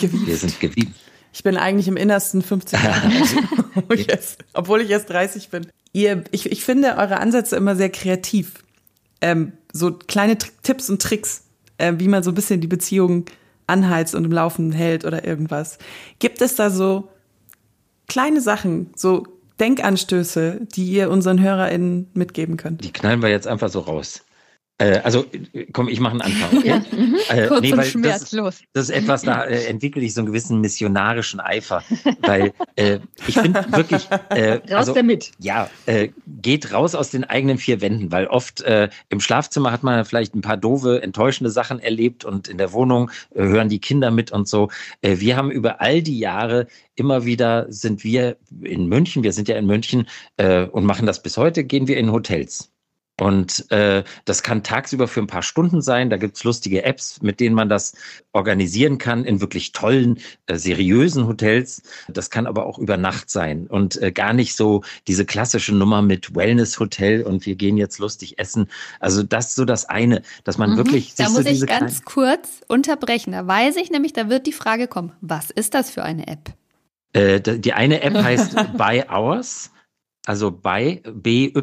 [0.00, 0.26] gewieft.
[0.26, 0.92] Wir sind gewieft.
[1.32, 3.36] Ich bin eigentlich im Innersten 50 Jahre alt,
[4.54, 5.66] obwohl ich erst 30 bin.
[5.92, 8.64] Ihr, ich, ich finde eure Ansätze immer sehr kreativ
[9.20, 11.44] ähm, so kleine T Tipps und Tricks,
[11.78, 13.26] äh, wie man so ein bisschen die Beziehung
[13.66, 15.78] anheizt und im Laufen hält oder irgendwas.
[16.18, 17.08] Gibt es da so
[18.08, 19.26] kleine Sachen, so
[19.60, 22.84] Denkanstöße, die ihr unseren HörerInnen mitgeben könnt?
[22.84, 24.22] Die knallen wir jetzt einfach so raus.
[24.78, 25.24] Äh, also,
[25.72, 26.64] komm, ich mache einen Anfang.
[26.64, 26.78] Ja.
[26.78, 27.16] Mhm.
[27.28, 28.60] Äh, Kurz nee, und schmerzlos.
[28.72, 31.82] Das, das, ist etwas, da äh, entwickle ich so einen gewissen missionarischen Eifer,
[32.20, 34.08] weil äh, ich finde wirklich.
[34.30, 35.32] Äh, raus also, damit.
[35.40, 35.68] Ja,
[36.26, 38.62] geht raus aus den eigenen vier Wänden, weil oft
[39.08, 43.10] im Schlafzimmer hat man vielleicht ein paar doofe, enttäuschende Sachen erlebt und in der Wohnung
[43.34, 44.68] hören die Kinder mit und so.
[45.00, 49.56] Wir haben über all die Jahre immer wieder sind wir in München, wir sind ja
[49.56, 52.70] in München und machen das bis heute, gehen wir in Hotels.
[53.20, 56.08] Und äh, das kann tagsüber für ein paar Stunden sein.
[56.08, 57.94] Da gibt's lustige Apps, mit denen man das
[58.32, 61.82] organisieren kann in wirklich tollen, äh, seriösen Hotels.
[62.08, 66.00] Das kann aber auch über Nacht sein und äh, gar nicht so diese klassische Nummer
[66.00, 68.68] mit Wellness-Hotel und wir gehen jetzt lustig essen.
[69.00, 70.76] Also das ist so das eine, dass man mhm.
[70.76, 71.14] wirklich.
[71.16, 73.32] Da muss so ich ganz kurz unterbrechen.
[73.32, 76.52] Da weiß ich nämlich, da wird die Frage kommen, was ist das für eine App?
[77.14, 79.72] Äh, die eine App heißt Buy Hours
[80.26, 81.54] also bei BY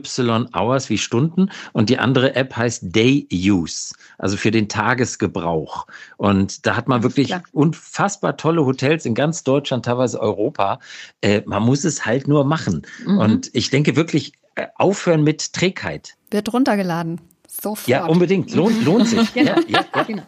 [0.53, 5.85] Hours wie Stunden und die andere App heißt Day Use, also für den Tagesgebrauch.
[6.17, 7.43] Und da hat man wirklich Klar.
[7.51, 10.79] unfassbar tolle Hotels in ganz Deutschland, teilweise Europa.
[11.21, 12.87] Äh, man muss es halt nur machen.
[13.05, 13.17] Mhm.
[13.17, 16.15] Und ich denke wirklich, äh, aufhören mit Trägheit.
[16.31, 17.21] Wird runtergeladen.
[17.47, 17.87] Sofort.
[17.87, 18.53] Ja, unbedingt.
[18.55, 19.33] Lohnt, lohnt sich.
[19.33, 19.55] genau.
[19.67, 20.23] Ja, ja, genau.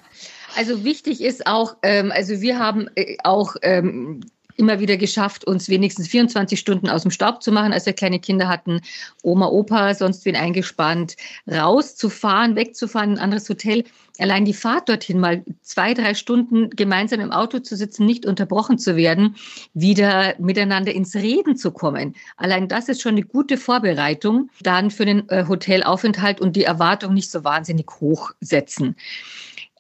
[0.56, 4.22] Also wichtig ist auch, ähm, also wir haben äh, auch ähm,
[4.58, 8.20] immer wieder geschafft, uns wenigstens 24 Stunden aus dem Staub zu machen, als wir kleine
[8.20, 8.82] Kinder hatten.
[9.24, 11.16] Oma, Opa, sonst wen eingespannt,
[11.50, 13.84] rauszufahren, wegzufahren, in ein anderes Hotel.
[14.20, 18.80] Allein die Fahrt dorthin mal zwei, drei Stunden gemeinsam im Auto zu sitzen, nicht unterbrochen
[18.80, 19.36] zu werden,
[19.74, 22.16] wieder miteinander ins Reden zu kommen.
[22.36, 27.14] Allein das ist schon eine gute Vorbereitung dann für den äh, Hotelaufenthalt und die Erwartung
[27.14, 28.96] nicht so wahnsinnig hoch setzen.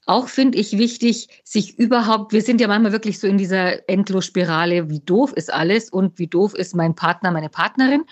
[0.07, 4.89] Auch finde ich wichtig, sich überhaupt, wir sind ja manchmal wirklich so in dieser Endlosspirale,
[4.89, 8.05] wie doof ist alles und wie doof ist mein Partner, meine Partnerin.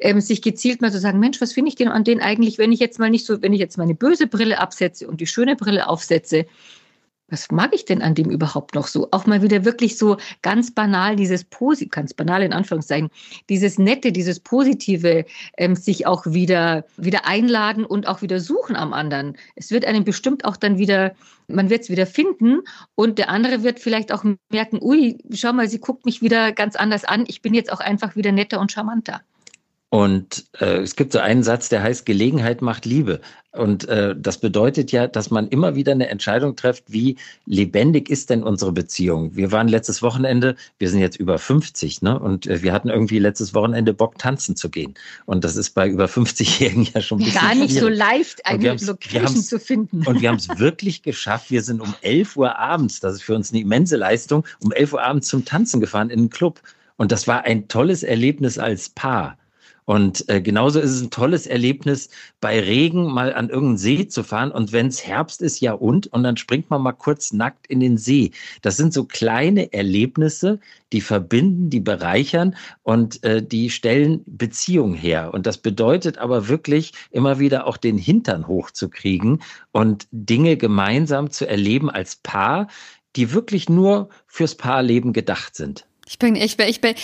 [0.00, 2.72] Ähm, sich gezielt mal zu sagen, Mensch, was finde ich denn an denen eigentlich, wenn
[2.72, 5.54] ich jetzt mal nicht so, wenn ich jetzt meine böse Brille absetze und die schöne
[5.54, 6.46] Brille aufsetze,
[7.30, 9.08] was mag ich denn an dem überhaupt noch so?
[9.10, 13.10] Auch mal wieder wirklich so ganz banal dieses Positive, ganz banal in Anführungszeichen,
[13.48, 15.24] dieses Nette, dieses Positive,
[15.56, 19.36] ähm, sich auch wieder, wieder einladen und auch wieder suchen am anderen.
[19.56, 21.14] Es wird einem bestimmt auch dann wieder,
[21.48, 22.60] man wird es wieder finden
[22.94, 26.76] und der andere wird vielleicht auch merken, ui, schau mal, sie guckt mich wieder ganz
[26.76, 27.24] anders an.
[27.28, 29.20] Ich bin jetzt auch einfach wieder netter und charmanter.
[29.90, 33.20] Und äh, es gibt so einen Satz, der heißt, Gelegenheit macht Liebe.
[33.52, 37.16] Und äh, das bedeutet ja, dass man immer wieder eine Entscheidung trifft, wie
[37.46, 39.34] lebendig ist denn unsere Beziehung.
[39.34, 42.18] Wir waren letztes Wochenende, wir sind jetzt über 50, ne?
[42.18, 44.92] Und äh, wir hatten irgendwie letztes Wochenende Bock, tanzen zu gehen.
[45.24, 47.80] Und das ist bei über 50-Jährigen ja schon ein bisschen Gar nicht schwierig.
[47.80, 50.06] so leicht, eine Location zu finden.
[50.06, 51.50] Und wir haben es wirklich geschafft.
[51.50, 54.92] Wir sind um 11 Uhr abends, das ist für uns eine immense Leistung, um 11
[54.92, 56.60] Uhr abends zum Tanzen gefahren in den Club.
[56.96, 59.38] Und das war ein tolles Erlebnis als Paar.
[59.88, 62.10] Und äh, genauso ist es ein tolles Erlebnis,
[62.42, 64.52] bei Regen mal an irgendeinen See zu fahren.
[64.52, 67.80] Und wenn es Herbst ist, ja und, und dann springt man mal kurz nackt in
[67.80, 68.32] den See.
[68.60, 70.60] Das sind so kleine Erlebnisse,
[70.92, 75.32] die verbinden, die bereichern und äh, die stellen Beziehung her.
[75.32, 81.48] Und das bedeutet aber wirklich immer wieder auch den Hintern hochzukriegen und Dinge gemeinsam zu
[81.48, 82.68] erleben als Paar,
[83.16, 85.86] die wirklich nur fürs Paarleben gedacht sind.
[86.06, 86.94] Ich bin, ich bin, ich bin,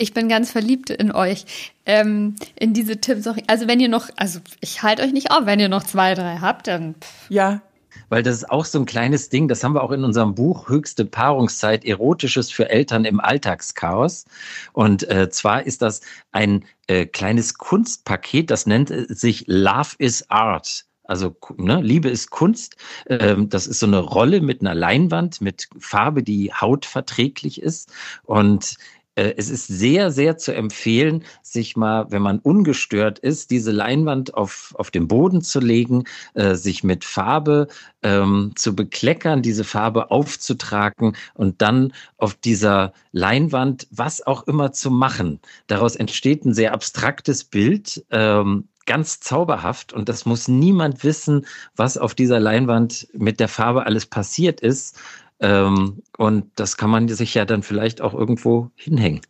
[0.00, 3.26] ich bin ganz verliebt in euch, ähm, in diese Tipps.
[3.46, 6.38] Also wenn ihr noch, also ich halte euch nicht auf, wenn ihr noch zwei, drei
[6.38, 6.94] habt, dann.
[7.28, 7.60] Ja,
[8.08, 10.68] weil das ist auch so ein kleines Ding, das haben wir auch in unserem Buch
[10.68, 14.24] Höchste Paarungszeit, Erotisches für Eltern im Alltagschaos.
[14.72, 16.00] Und äh, zwar ist das
[16.32, 20.86] ein äh, kleines Kunstpaket, das nennt äh, sich Love is Art.
[21.04, 22.76] Also ne, Liebe ist Kunst.
[23.08, 27.92] Ähm, das ist so eine Rolle mit einer Leinwand, mit Farbe, die hautverträglich ist.
[28.24, 28.76] Und
[29.14, 34.74] es ist sehr, sehr zu empfehlen, sich mal, wenn man ungestört ist, diese Leinwand auf,
[34.78, 36.04] auf den Boden zu legen,
[36.34, 37.68] äh, sich mit Farbe
[38.02, 44.90] ähm, zu bekleckern, diese Farbe aufzutragen und dann auf dieser Leinwand was auch immer zu
[44.90, 45.40] machen.
[45.66, 48.04] Daraus entsteht ein sehr abstraktes Bild.
[48.10, 51.46] Ähm, ganz zauberhaft und das muss niemand wissen,
[51.76, 54.98] was auf dieser Leinwand mit der Farbe alles passiert ist.
[55.40, 59.22] Ähm, und das kann man sich ja dann vielleicht auch irgendwo hinhängen.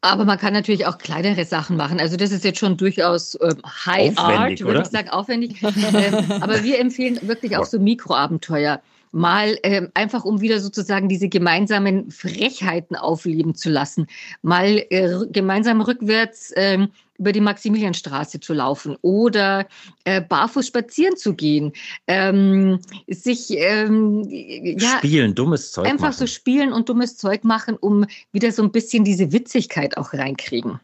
[0.00, 1.98] Aber man kann natürlich auch kleinere Sachen machen.
[1.98, 3.54] Also das ist jetzt schon durchaus äh,
[3.84, 5.60] High aufwendig, Art, würde ich sagen, aufwendig.
[5.62, 8.80] ähm, aber wir empfehlen wirklich auch so Mikroabenteuer.
[9.12, 14.06] Mal ähm, einfach, um wieder sozusagen diese gemeinsamen Frechheiten aufleben zu lassen.
[14.42, 16.88] Mal äh, gemeinsam rückwärts ähm,
[17.18, 19.66] über die Maximilianstraße zu laufen oder
[20.04, 21.72] äh, barfuß spazieren zu gehen,
[22.06, 22.78] ähm,
[23.08, 26.18] sich ähm, ja, spielen, dummes Zeug einfach machen.
[26.18, 30.80] so spielen und dummes Zeug machen, um wieder so ein bisschen diese Witzigkeit auch reinkriegen.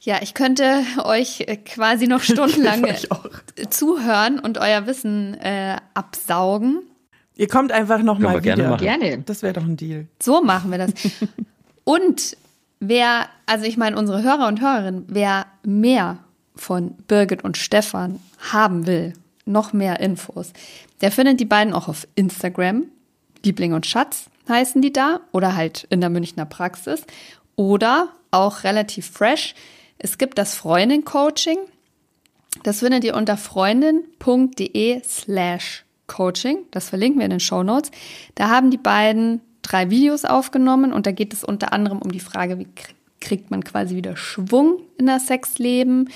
[0.00, 2.86] Ja, ich könnte euch äh, quasi noch stundenlang
[3.68, 6.82] zuhören und euer Wissen äh, absaugen.
[7.36, 8.70] Ihr kommt einfach noch Können mal wir gerne wieder.
[8.70, 8.82] machen.
[8.84, 9.18] Gerne.
[9.26, 10.06] Das wäre doch ein Deal.
[10.22, 10.92] So machen wir das.
[11.84, 12.36] Und
[12.80, 16.18] wer, also ich meine, unsere Hörer und Hörerinnen, wer mehr
[16.54, 18.18] von Birgit und Stefan
[18.52, 19.12] haben will,
[19.44, 20.52] noch mehr Infos,
[21.02, 22.84] der findet die beiden auch auf Instagram.
[23.44, 27.02] Liebling und Schatz heißen die da oder halt in der Münchner Praxis
[27.54, 29.54] oder auch relativ fresh.
[29.98, 31.58] Es gibt das Freundin-Coaching.
[32.62, 36.58] Das findet ihr unter freundin.de slash Coaching.
[36.70, 37.90] Das verlinken wir in den Show Notes.
[38.34, 42.20] Da haben die beiden drei Videos aufgenommen und da geht es unter anderem um die
[42.20, 42.68] Frage, wie
[43.20, 46.10] kriegt man quasi wieder Schwung in das Sexleben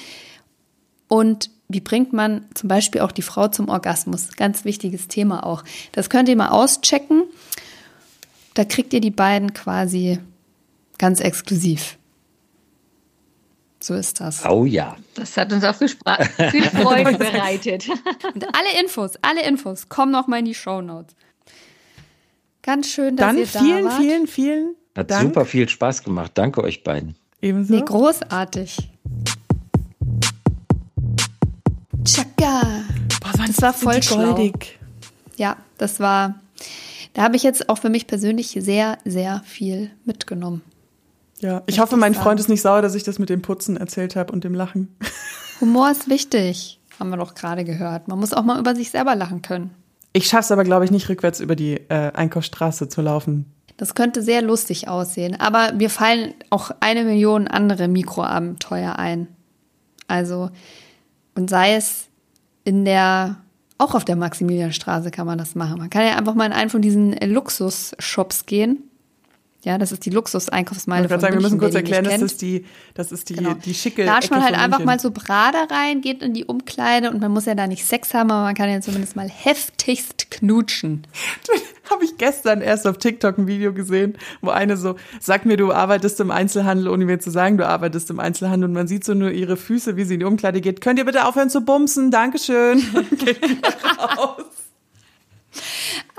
[1.09, 4.37] und wie bringt man zum Beispiel auch die Frau zum Orgasmus?
[4.37, 5.63] Ganz wichtiges Thema auch.
[5.93, 7.23] Das könnt ihr mal auschecken.
[8.55, 10.19] Da kriegt ihr die beiden quasi
[10.99, 11.97] ganz exklusiv.
[13.83, 14.45] So ist das.
[14.45, 14.97] Oh ja.
[15.15, 15.89] Das hat uns auch viel,
[16.51, 17.89] viel Freude bereitet.
[17.89, 21.15] Und alle Infos, alle Infos kommen noch mal in die Show Notes.
[22.63, 23.97] Ganz schön, dass Dann ihr da vielen, wart.
[24.01, 25.23] vielen, vielen Hat Dank.
[25.23, 26.33] super viel Spaß gemacht.
[26.35, 27.17] Danke euch beiden.
[27.41, 27.75] Ebenso.
[27.75, 28.77] Nee, großartig.
[32.05, 32.63] Tschakka.
[33.23, 34.79] Boah, Mann, Das war voll goldig.
[35.37, 36.35] Ja, das war.
[37.15, 40.63] Da habe ich jetzt auch für mich persönlich sehr, sehr viel mitgenommen.
[41.41, 42.15] Ja, ich hoffe, mein.
[42.15, 44.97] Freund ist nicht sauer, dass ich das mit dem Putzen erzählt habe und dem Lachen.
[45.61, 48.09] Humor ist wichtig, haben wir doch gerade gehört.
[48.09, 49.75] Man muss auch mal über sich selber lachen können.
[50.13, 53.53] Ich schaff's aber, glaube ich, nicht rückwärts über die äh, Einkaufsstraße zu laufen.
[53.77, 59.29] Das könnte sehr lustig aussehen, aber mir fallen auch eine Million andere Mikroabenteuer ein.
[60.07, 60.51] Also,
[61.35, 62.09] und sei es
[62.65, 63.37] in der,
[63.79, 65.79] auch auf der Maximilianstraße kann man das machen.
[65.79, 68.90] Man kann ja einfach mal in einen von diesen Luxusshops gehen.
[69.63, 72.41] Ja, das ist die Luxus-Einkaufsmeile Ich von sagen, wir müssen kurz erklären, das kennt.
[72.41, 73.53] die, das ist die, Genau.
[73.53, 77.11] die schicke Latscht Ecke man halt einfach mal so Brader rein, geht in die Umkleide
[77.11, 80.31] und man muss ja da nicht Sex haben, aber man kann ja zumindest mal heftigst
[80.31, 81.07] knutschen.
[81.91, 85.73] Habe ich gestern erst auf TikTok ein Video gesehen, wo eine so, sag mir, du
[85.73, 89.13] arbeitest im Einzelhandel, ohne mir zu sagen, du arbeitest im Einzelhandel und man sieht so
[89.13, 90.81] nur ihre Füße, wie sie in die Umkleide geht.
[90.81, 92.11] Könnt ihr bitte aufhören zu bumsen?
[92.11, 92.79] Dankeschön.
[93.19, 94.45] Geht wieder raus.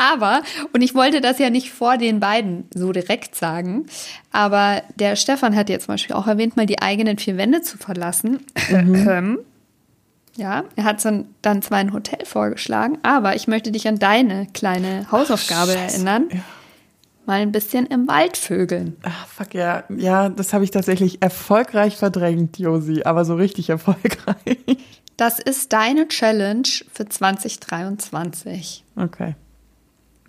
[0.01, 0.41] Aber,
[0.73, 3.85] und ich wollte das ja nicht vor den beiden so direkt sagen,
[4.31, 7.77] aber der Stefan hat jetzt zum Beispiel auch erwähnt, mal die eigenen vier Wände zu
[7.77, 8.39] verlassen.
[8.71, 9.39] Ähm,
[10.35, 15.11] ja, er hat dann, zwar ein Hotel vorgeschlagen, aber ich möchte dich an deine kleine
[15.11, 15.95] Hausaufgabe Scheiße.
[15.95, 16.29] erinnern.
[16.31, 16.39] Ja.
[17.25, 18.95] Mal ein bisschen im Wald vögeln.
[19.03, 19.83] Ah, fuck, ja.
[19.89, 24.77] Ja, das habe ich tatsächlich erfolgreich verdrängt, Josi, aber so richtig erfolgreich.
[25.17, 28.83] Das ist deine Challenge für 2023.
[28.95, 29.35] Okay.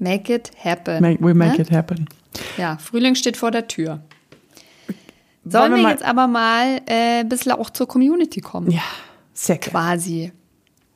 [0.03, 1.01] Make it happen.
[1.01, 1.63] Make, we make ne?
[1.63, 2.09] it happen.
[2.59, 4.03] Ja, Frühling steht vor der Tür.
[5.45, 8.71] Wollen Sollen wir wir jetzt aber mal äh, ein bisschen auch zur Community kommen?
[8.71, 8.83] Ja,
[9.33, 9.71] sehr gerne.
[9.71, 10.33] Quasi.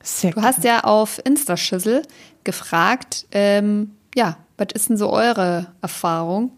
[0.01, 2.01] Sehr Du hast ja auf Insta-Schüssel
[2.43, 6.51] gefragt, ähm, ja, was ist denn so eure Erfahrung?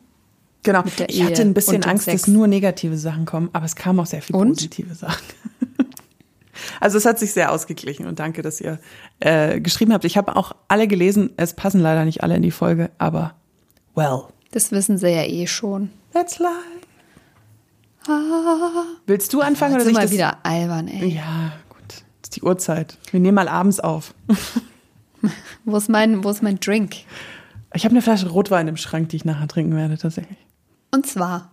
[0.63, 0.83] Genau.
[0.83, 2.23] mit der Ich hatte Ehe ein bisschen Angst, Sex.
[2.23, 4.49] dass nur negative Sachen kommen, aber es kamen auch sehr viele Und?
[4.49, 5.23] positive Sachen.
[6.79, 8.79] Also es hat sich sehr ausgeglichen und danke, dass ihr
[9.19, 10.05] äh, geschrieben habt.
[10.05, 11.31] Ich habe auch alle gelesen.
[11.37, 13.35] Es passen leider nicht alle in die Folge, aber
[13.95, 14.23] well.
[14.51, 15.89] Das wissen sie ja eh schon.
[16.13, 16.53] That's life.
[19.05, 20.11] Willst du anfangen oder Jetzt soll ich das?
[20.11, 21.09] wieder albern, ey.
[21.09, 21.87] Ja, gut.
[21.87, 22.97] Das ist die Uhrzeit.
[23.11, 24.13] Wir nehmen mal abends auf.
[25.65, 26.95] Wo ist mein, wo ist mein Drink?
[27.73, 30.37] Ich habe eine Flasche Rotwein im Schrank, die ich nachher trinken werde, tatsächlich.
[30.91, 31.51] Und zwar,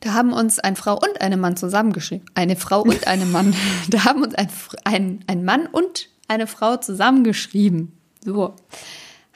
[0.00, 2.26] da haben uns eine Frau und eine Mann zusammengeschrieben.
[2.34, 3.54] Eine Frau und eine Mann.
[3.90, 4.48] Da haben uns ein,
[4.84, 7.92] ein, ein Mann und eine Frau zusammengeschrieben.
[8.24, 8.54] So.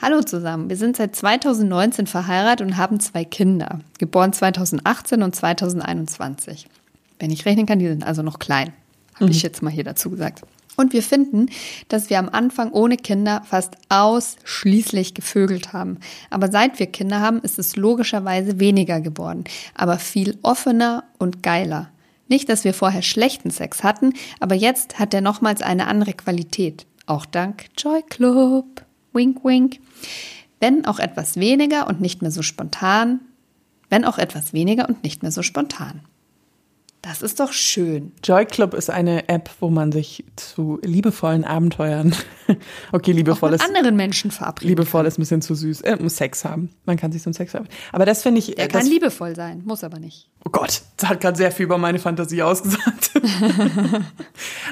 [0.00, 0.68] Hallo zusammen.
[0.68, 3.80] Wir sind seit 2019 verheiratet und haben zwei Kinder.
[3.98, 6.68] Geboren 2018 und 2021.
[7.18, 8.72] Wenn ich rechnen kann, die sind also noch klein.
[9.14, 10.42] Habe ich jetzt mal hier dazu gesagt.
[10.76, 11.46] Und wir finden,
[11.88, 15.98] dass wir am Anfang ohne Kinder fast ausschließlich gevögelt haben.
[16.30, 19.44] Aber seit wir Kinder haben, ist es logischerweise weniger geworden,
[19.74, 21.90] aber viel offener und geiler.
[22.28, 26.86] Nicht, dass wir vorher schlechten Sex hatten, aber jetzt hat er nochmals eine andere Qualität.
[27.04, 28.84] Auch dank Joy Club.
[29.12, 29.80] Wink, wink.
[30.60, 33.20] Wenn auch etwas weniger und nicht mehr so spontan.
[33.90, 36.00] Wenn auch etwas weniger und nicht mehr so spontan.
[37.02, 38.12] Das ist doch schön.
[38.22, 42.14] Joy Club ist eine App, wo man sich zu liebevollen Abenteuern,
[42.92, 44.68] okay, liebevoll Mit ist, anderen Menschen verabreden.
[44.68, 46.70] liebevoll ist ein bisschen zu süß, äh, Sex haben.
[46.84, 47.66] Man kann sich einen Sex haben.
[47.90, 50.30] Aber das finde ich, Er äh, kann das, liebevoll sein, muss aber nicht.
[50.44, 53.12] Oh Gott, das hat gerade sehr viel über meine Fantasie ausgesagt.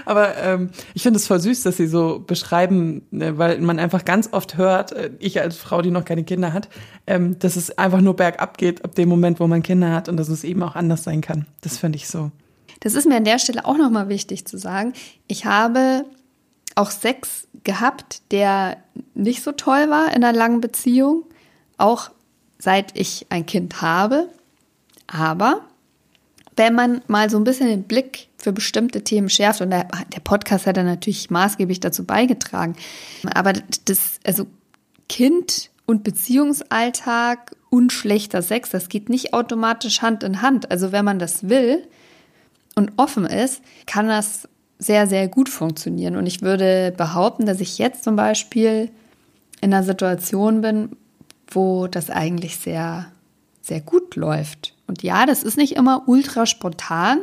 [0.04, 4.04] Aber ähm, ich finde es voll süß, dass sie so beschreiben, ne, weil man einfach
[4.04, 6.68] ganz oft hört, äh, ich als Frau, die noch keine Kinder hat,
[7.06, 10.16] ähm, dass es einfach nur bergab geht ab dem Moment, wo man Kinder hat und
[10.16, 11.46] dass es eben auch anders sein kann.
[11.60, 12.30] Das finde ich so.
[12.80, 14.94] Das ist mir an der Stelle auch nochmal wichtig zu sagen.
[15.26, 16.04] Ich habe
[16.74, 18.78] auch Sex gehabt, der
[19.14, 21.24] nicht so toll war in einer langen Beziehung,
[21.76, 22.10] auch
[22.58, 24.28] seit ich ein Kind habe.
[25.12, 25.62] Aber
[26.56, 30.20] wenn man mal so ein bisschen den Blick für bestimmte Themen schärft, und der, der
[30.20, 32.76] Podcast hat da natürlich maßgeblich dazu beigetragen,
[33.34, 33.54] aber
[33.84, 34.46] das, also
[35.08, 40.70] Kind und Beziehungsalltag und schlechter Sex, das geht nicht automatisch Hand in Hand.
[40.70, 41.86] Also wenn man das will,
[42.80, 44.48] und offen ist, kann das
[44.78, 46.16] sehr, sehr gut funktionieren.
[46.16, 48.90] Und ich würde behaupten, dass ich jetzt zum Beispiel
[49.60, 50.96] in einer Situation bin,
[51.50, 53.12] wo das eigentlich sehr,
[53.60, 54.74] sehr gut läuft.
[54.90, 57.20] Und ja, das ist nicht immer ultra spontan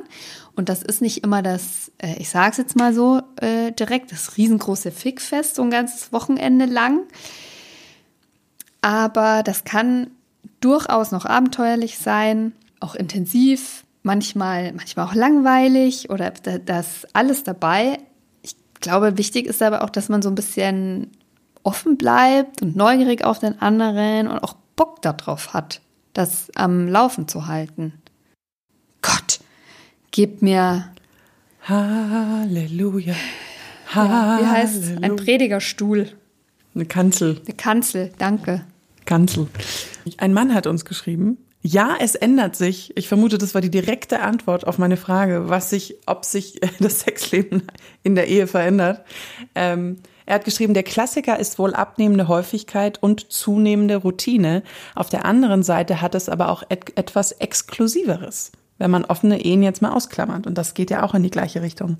[0.56, 4.14] und das ist nicht immer das, äh, ich sage es jetzt mal so äh, direkt,
[4.14, 7.02] das riesengroße Fickfest, so ein ganzes Wochenende lang.
[8.80, 10.12] Aber das kann
[10.62, 17.98] durchaus noch abenteuerlich sein, auch intensiv, manchmal, manchmal auch langweilig oder das alles dabei.
[18.44, 21.12] Ich glaube, wichtig ist aber auch, dass man so ein bisschen
[21.64, 25.82] offen bleibt und neugierig auf den anderen und auch Bock darauf hat,
[26.18, 27.94] das am Laufen zu halten.
[29.04, 29.40] Gott,
[30.12, 30.92] gib mir,
[31.62, 33.16] Halleluja.
[33.94, 35.24] ja, wie heißt es, ein Halleluja.
[35.24, 36.10] Predigerstuhl,
[36.74, 37.42] Eine Kanzel.
[37.46, 38.64] eine Kanzel, danke.
[39.06, 39.48] Kanzel.
[40.18, 41.38] Ein Mann hat uns geschrieben.
[41.62, 42.96] Ja, es ändert sich.
[42.98, 47.02] Ich vermute, das war die direkte Antwort auf meine Frage, was sich, ob sich das
[47.02, 47.64] Sexleben
[48.04, 49.06] in der Ehe verändert.
[49.54, 49.98] Ähm,
[50.28, 54.62] er hat geschrieben, der Klassiker ist wohl abnehmende Häufigkeit und zunehmende Routine.
[54.94, 59.64] Auf der anderen Seite hat es aber auch et etwas Exklusiveres, wenn man offene Ehen
[59.64, 60.46] jetzt mal ausklammert.
[60.46, 61.96] Und das geht ja auch in die gleiche Richtung.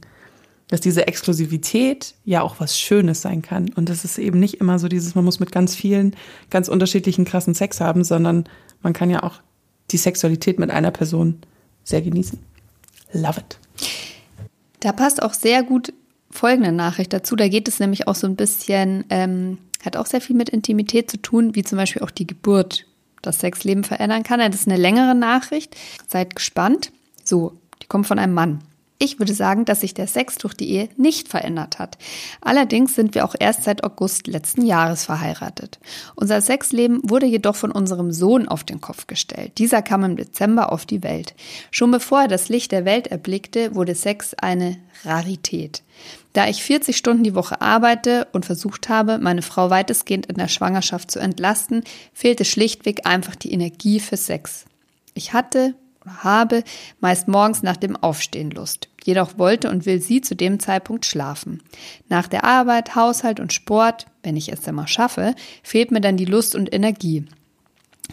[0.68, 3.70] Dass diese Exklusivität ja auch was Schönes sein kann.
[3.74, 6.14] Und das ist eben nicht immer so dieses, man muss mit ganz vielen,
[6.50, 8.44] ganz unterschiedlichen krassen Sex haben, sondern
[8.82, 9.36] man kann ja auch
[9.92, 11.40] die Sexualität mit einer Person
[11.86, 12.40] sehr genießen.
[13.14, 13.58] Love it.
[14.82, 15.94] Da passt auch sehr gut
[16.30, 17.36] folgende Nachricht dazu.
[17.36, 21.10] Da geht es nämlich auch so ein bisschen, ähm, hat auch sehr viel mit Intimität
[21.10, 22.86] zu tun, wie zum Beispiel auch die Geburt
[23.22, 24.40] das Sexleben verändern kann.
[24.40, 25.76] Das ist eine längere Nachricht.
[26.08, 26.92] Seid gespannt.
[27.24, 28.62] So, die kommt von einem Mann.
[29.00, 32.00] Ich würde sagen, dass sich der Sex durch die Ehe nicht verändert hat.
[32.42, 35.80] Allerdings sind wir auch erst seit August letzten Jahres verheiratet.
[36.16, 39.52] Unser Sexleben wurde jedoch von unserem Sohn auf den Kopf gestellt.
[39.60, 41.36] Dieser kam im Dezember auf die Welt.
[41.70, 45.84] Schon bevor er das Licht der Welt erblickte, wurde Sex eine Rarität.
[46.34, 50.48] Da ich 40 Stunden die Woche arbeite und versucht habe, meine Frau weitestgehend in der
[50.48, 51.84] Schwangerschaft zu entlasten,
[52.14, 54.66] fehlte schlichtweg einfach die Energie für Sex.
[55.14, 55.76] Ich hatte
[56.24, 56.64] habe
[57.00, 58.90] meist morgens nach dem Aufstehen Lust.
[59.04, 61.62] Jedoch wollte und will sie zu dem Zeitpunkt schlafen.
[62.10, 65.34] Nach der Arbeit, Haushalt und Sport, wenn ich es dann mal schaffe,
[65.64, 67.26] fehlt mir dann die Lust und Energie.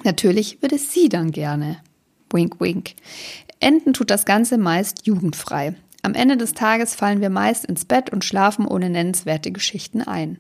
[0.05, 1.79] Natürlich würde sie dann gerne.
[2.31, 2.95] Wink, wink.
[3.61, 5.75] Enden tut das Ganze meist jugendfrei.
[6.05, 10.37] Am Ende des Tages fallen wir meist ins Bett und schlafen ohne nennenswerte Geschichten ein.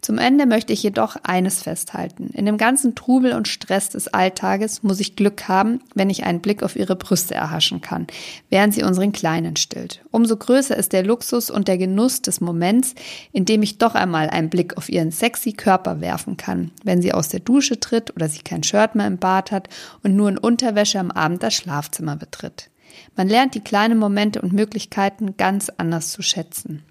[0.00, 2.30] Zum Ende möchte ich jedoch eines festhalten.
[2.32, 6.40] In dem ganzen Trubel und Stress des Alltages muss ich Glück haben, wenn ich einen
[6.40, 8.08] Blick auf ihre Brüste erhaschen kann,
[8.50, 10.04] während sie unseren Kleinen stillt.
[10.10, 12.96] Umso größer ist der Luxus und der Genuss des Moments,
[13.30, 17.12] in dem ich doch einmal einen Blick auf ihren sexy Körper werfen kann, wenn sie
[17.12, 19.68] aus der Dusche tritt oder sie kein Shirt mehr im Bad hat
[20.02, 22.68] und nur in Unterwäsche am Abend das Schlafzimmer betritt.
[23.16, 26.82] Man lernt die kleinen Momente und Möglichkeiten ganz anders zu schätzen.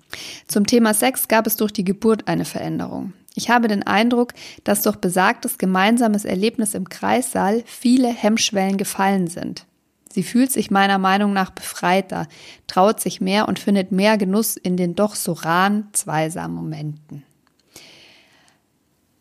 [0.47, 3.13] Zum Thema Sex gab es durch die Geburt eine Veränderung.
[3.35, 4.33] Ich habe den Eindruck,
[4.63, 9.65] dass durch besagtes gemeinsames Erlebnis im Kreissaal viele Hemmschwellen gefallen sind.
[10.11, 12.27] Sie fühlt sich meiner Meinung nach befreiter,
[12.67, 17.23] traut sich mehr und findet mehr Genuss in den doch so raren Zweisam-Momenten.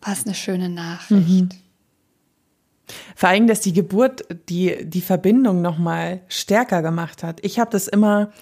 [0.03, 1.28] Was eine schöne Nachricht.
[1.28, 1.49] Mhm.
[3.16, 7.40] Vor allem, dass die Geburt die, die Verbindung nochmal stärker gemacht hat.
[7.43, 8.32] Ich habe das immer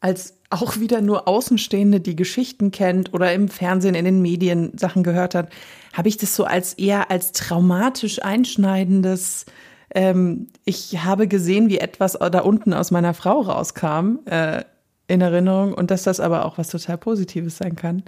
[0.00, 5.02] als auch wieder nur Außenstehende, die Geschichten kennt oder im Fernsehen, in den Medien Sachen
[5.02, 5.48] gehört hat,
[5.92, 9.46] habe ich das so als eher als traumatisch einschneidendes.
[9.94, 14.64] Ähm, ich habe gesehen, wie etwas da unten aus meiner Frau rauskam äh,
[15.08, 18.02] in Erinnerung und dass das aber auch was total Positives sein kann.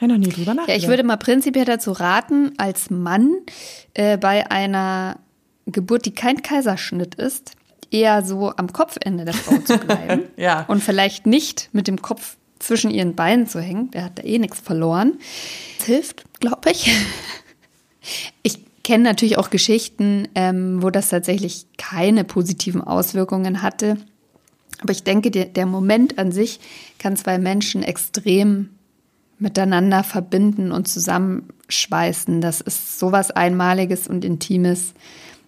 [0.00, 0.68] Ich noch nie drüber nachgedacht.
[0.68, 3.34] Ja, ich würde mal prinzipiell dazu raten, als Mann
[3.94, 5.18] äh, bei einer
[5.66, 7.52] Geburt, die kein Kaiserschnitt ist,
[7.90, 10.24] eher so am Kopfende der Frau zu bleiben.
[10.36, 10.64] ja.
[10.68, 13.90] Und vielleicht nicht mit dem Kopf zwischen ihren Beinen zu hängen.
[13.90, 15.18] Der hat da eh nichts verloren.
[15.78, 16.90] Das hilft, glaube ich.
[18.42, 23.98] Ich kenne natürlich auch Geschichten, ähm, wo das tatsächlich keine positiven Auswirkungen hatte.
[24.80, 26.60] Aber ich denke, der, der Moment an sich
[26.98, 28.70] kann zwei Menschen extrem
[29.40, 32.40] miteinander verbinden und zusammenschweißen.
[32.40, 34.94] Das ist sowas Einmaliges und Intimes.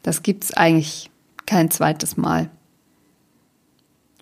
[0.02, 1.10] Das gibt es eigentlich
[1.46, 2.50] kein zweites Mal.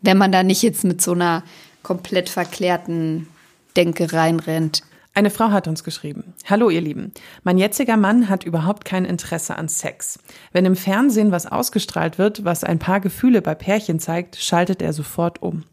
[0.02, 1.44] Wenn man da nicht jetzt mit so einer
[1.82, 3.28] komplett verklärten
[3.76, 4.82] Denke reinrennt.
[5.14, 6.34] Eine Frau hat uns geschrieben.
[6.48, 7.12] Hallo ihr Lieben.
[7.42, 10.18] Mein jetziger Mann hat überhaupt kein Interesse an Sex.
[10.52, 14.92] Wenn im Fernsehen was ausgestrahlt wird, was ein paar Gefühle bei Pärchen zeigt, schaltet er
[14.92, 15.64] sofort um.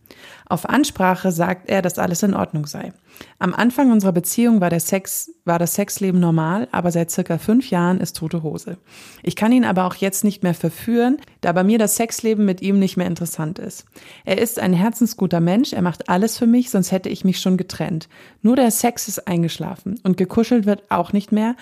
[0.47, 2.93] Auf Ansprache sagt er, dass alles in Ordnung sei.
[3.39, 7.69] Am Anfang unserer Beziehung war der Sex, war das Sexleben normal, aber seit circa fünf
[7.69, 8.77] Jahren ist tote Hose.
[9.23, 12.61] Ich kann ihn aber auch jetzt nicht mehr verführen, da bei mir das Sexleben mit
[12.61, 13.85] ihm nicht mehr interessant ist.
[14.25, 17.57] Er ist ein herzensguter Mensch, er macht alles für mich, sonst hätte ich mich schon
[17.57, 18.09] getrennt.
[18.41, 21.55] Nur der Sex ist eingeschlafen und gekuschelt wird auch nicht mehr,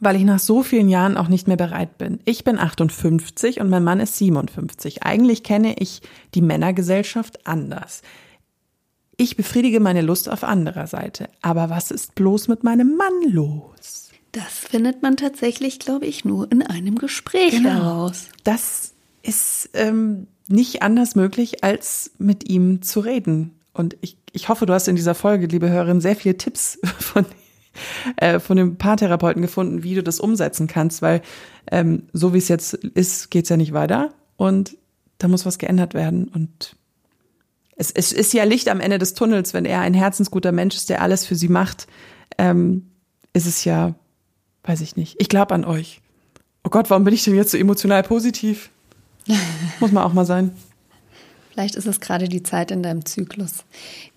[0.00, 2.20] weil ich nach so vielen Jahren auch nicht mehr bereit bin.
[2.24, 5.02] Ich bin 58 und mein Mann ist 57.
[5.02, 6.02] Eigentlich kenne ich
[6.34, 8.02] die Männergesellschaft anders.
[9.16, 11.28] Ich befriedige meine Lust auf anderer Seite.
[11.40, 14.10] Aber was ist bloß mit meinem Mann los?
[14.32, 17.70] Das findet man tatsächlich, glaube ich, nur in einem Gespräch genau.
[17.70, 18.26] heraus.
[18.44, 18.92] Das
[19.22, 23.58] ist ähm, nicht anders möglich, als mit ihm zu reden.
[23.72, 27.24] Und ich, ich hoffe, du hast in dieser Folge, liebe Hörerin, sehr viele Tipps von,
[28.16, 31.22] äh, von dem Paartherapeuten gefunden, wie du das umsetzen kannst, weil
[31.72, 34.12] ähm, so wie es jetzt ist, geht's ja nicht weiter.
[34.36, 34.76] Und
[35.16, 36.28] da muss was geändert werden.
[36.28, 36.76] Und
[37.76, 40.88] es, es ist ja Licht am Ende des Tunnels, wenn er ein herzensguter Mensch ist,
[40.88, 41.86] der alles für sie macht,
[42.38, 42.90] ähm,
[43.32, 43.94] ist es ja,
[44.64, 45.16] weiß ich nicht.
[45.18, 46.00] Ich glaube an euch.
[46.64, 48.70] Oh Gott, warum bin ich denn jetzt so emotional positiv?
[49.80, 50.52] Muss man auch mal sein.
[51.50, 53.64] Vielleicht ist es gerade die Zeit in deinem Zyklus.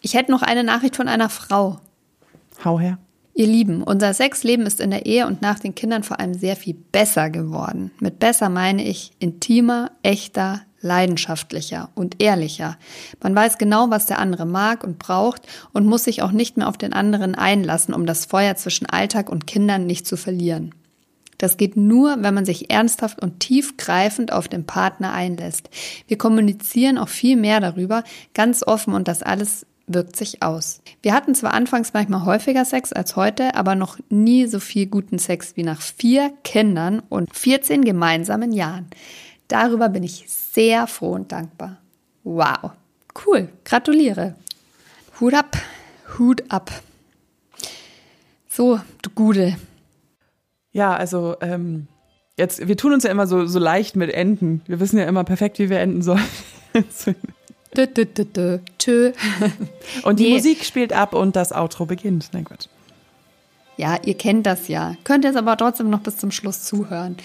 [0.02, 1.80] Ich hätte noch eine Nachricht von einer Frau.
[2.64, 2.98] Hau her.
[3.34, 6.58] Ihr Lieben, unser Sexleben ist in der Ehe und nach den Kindern vor allem sehr
[6.58, 7.92] viel besser geworden.
[8.00, 12.78] Mit besser meine ich intimer, echter, leidenschaftlicher und ehrlicher.
[13.22, 15.42] Man weiß genau, was der andere mag und braucht
[15.74, 19.30] und muss sich auch nicht mehr auf den anderen einlassen, um das Feuer zwischen Alltag
[19.30, 20.74] und Kindern nicht zu verlieren.
[21.38, 25.70] Das geht nur, wenn man sich ernsthaft und tiefgreifend auf den Partner einlässt.
[26.08, 28.04] Wir kommunizieren auch viel mehr darüber,
[28.34, 30.82] ganz offen und das alles wirkt sich aus.
[31.02, 35.18] Wir hatten zwar anfangs manchmal häufiger Sex als heute, aber noch nie so viel guten
[35.18, 38.88] Sex wie nach vier Kindern und 14 gemeinsamen Jahren.
[39.50, 41.78] Darüber bin ich sehr froh und dankbar.
[42.24, 42.72] Wow,
[43.26, 44.36] cool, gratuliere.
[45.20, 45.58] Hut ab,
[46.18, 46.72] Hut ab.
[48.48, 49.58] So, du Gude.
[50.72, 51.88] Ja, also ähm,
[52.38, 54.62] jetzt, wir tun uns ja immer so, so leicht mit Enden.
[54.68, 56.24] Wir wissen ja immer perfekt, wie wir enden sollen.
[57.78, 58.60] Dö, dö, dö, dö.
[58.80, 59.12] Tschö.
[60.04, 60.34] Und die nee.
[60.34, 62.30] Musik spielt ab und das Outro beginnt.
[62.34, 62.68] Nein, Gott.
[63.78, 64.96] Ja, ihr kennt das ja.
[65.04, 67.16] Könnt jetzt aber trotzdem noch bis zum Schluss zuhören.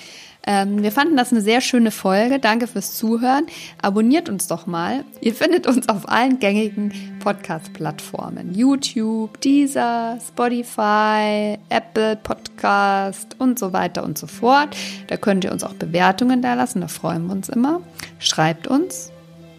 [0.47, 2.39] Ähm, wir fanden das eine sehr schöne Folge.
[2.39, 3.47] Danke fürs Zuhören.
[3.81, 5.05] Abonniert uns doch mal.
[5.21, 8.55] Ihr findet uns auf allen gängigen Podcast-Plattformen.
[8.55, 14.77] YouTube, Deezer, Spotify, Apple Podcast und so weiter und so fort.
[15.07, 16.81] Da könnt ihr uns auch Bewertungen da lassen.
[16.81, 17.81] Da freuen wir uns immer.
[18.19, 19.11] Schreibt uns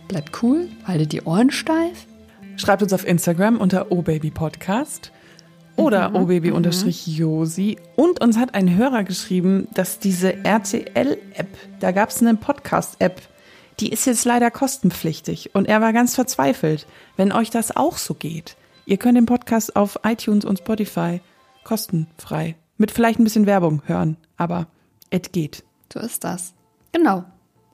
[0.08, 2.06] Bleibt cool, haltet die Ohren steif.
[2.58, 5.12] Schreibt uns auf Instagram unter obabypodcast
[5.76, 7.78] oder mhm, obaby-josi.
[7.96, 11.48] Und uns hat ein Hörer geschrieben, dass diese RTL-App,
[11.80, 13.22] da gab es eine Podcast-App,
[13.80, 15.54] die ist jetzt leider kostenpflichtig.
[15.54, 16.88] Und er war ganz verzweifelt.
[17.18, 18.56] Wenn euch das auch so geht,
[18.86, 21.20] ihr könnt den Podcast auf iTunes und Spotify
[21.64, 24.68] kostenfrei, mit vielleicht ein bisschen Werbung hören, aber
[25.10, 25.64] es geht.
[25.92, 26.54] So ist das.
[26.92, 27.26] Genau.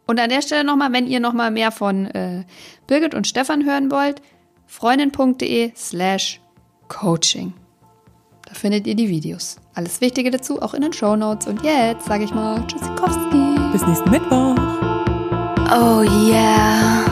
[0.08, 2.44] Und an der Stelle nochmal, wenn ihr nochmal mehr von äh,
[2.88, 4.22] Birgit und Stefan hören wollt,
[4.66, 6.42] freundin.de slash
[6.88, 7.54] coaching.
[8.52, 9.56] Da findet ihr die Videos.
[9.76, 11.48] Alles Wichtige dazu auch in den Show Notes.
[11.48, 13.56] Und jetzt sage ich mal Tschüssikowski.
[13.72, 14.56] Bis nächsten Mittwoch.
[15.74, 17.11] Oh yeah.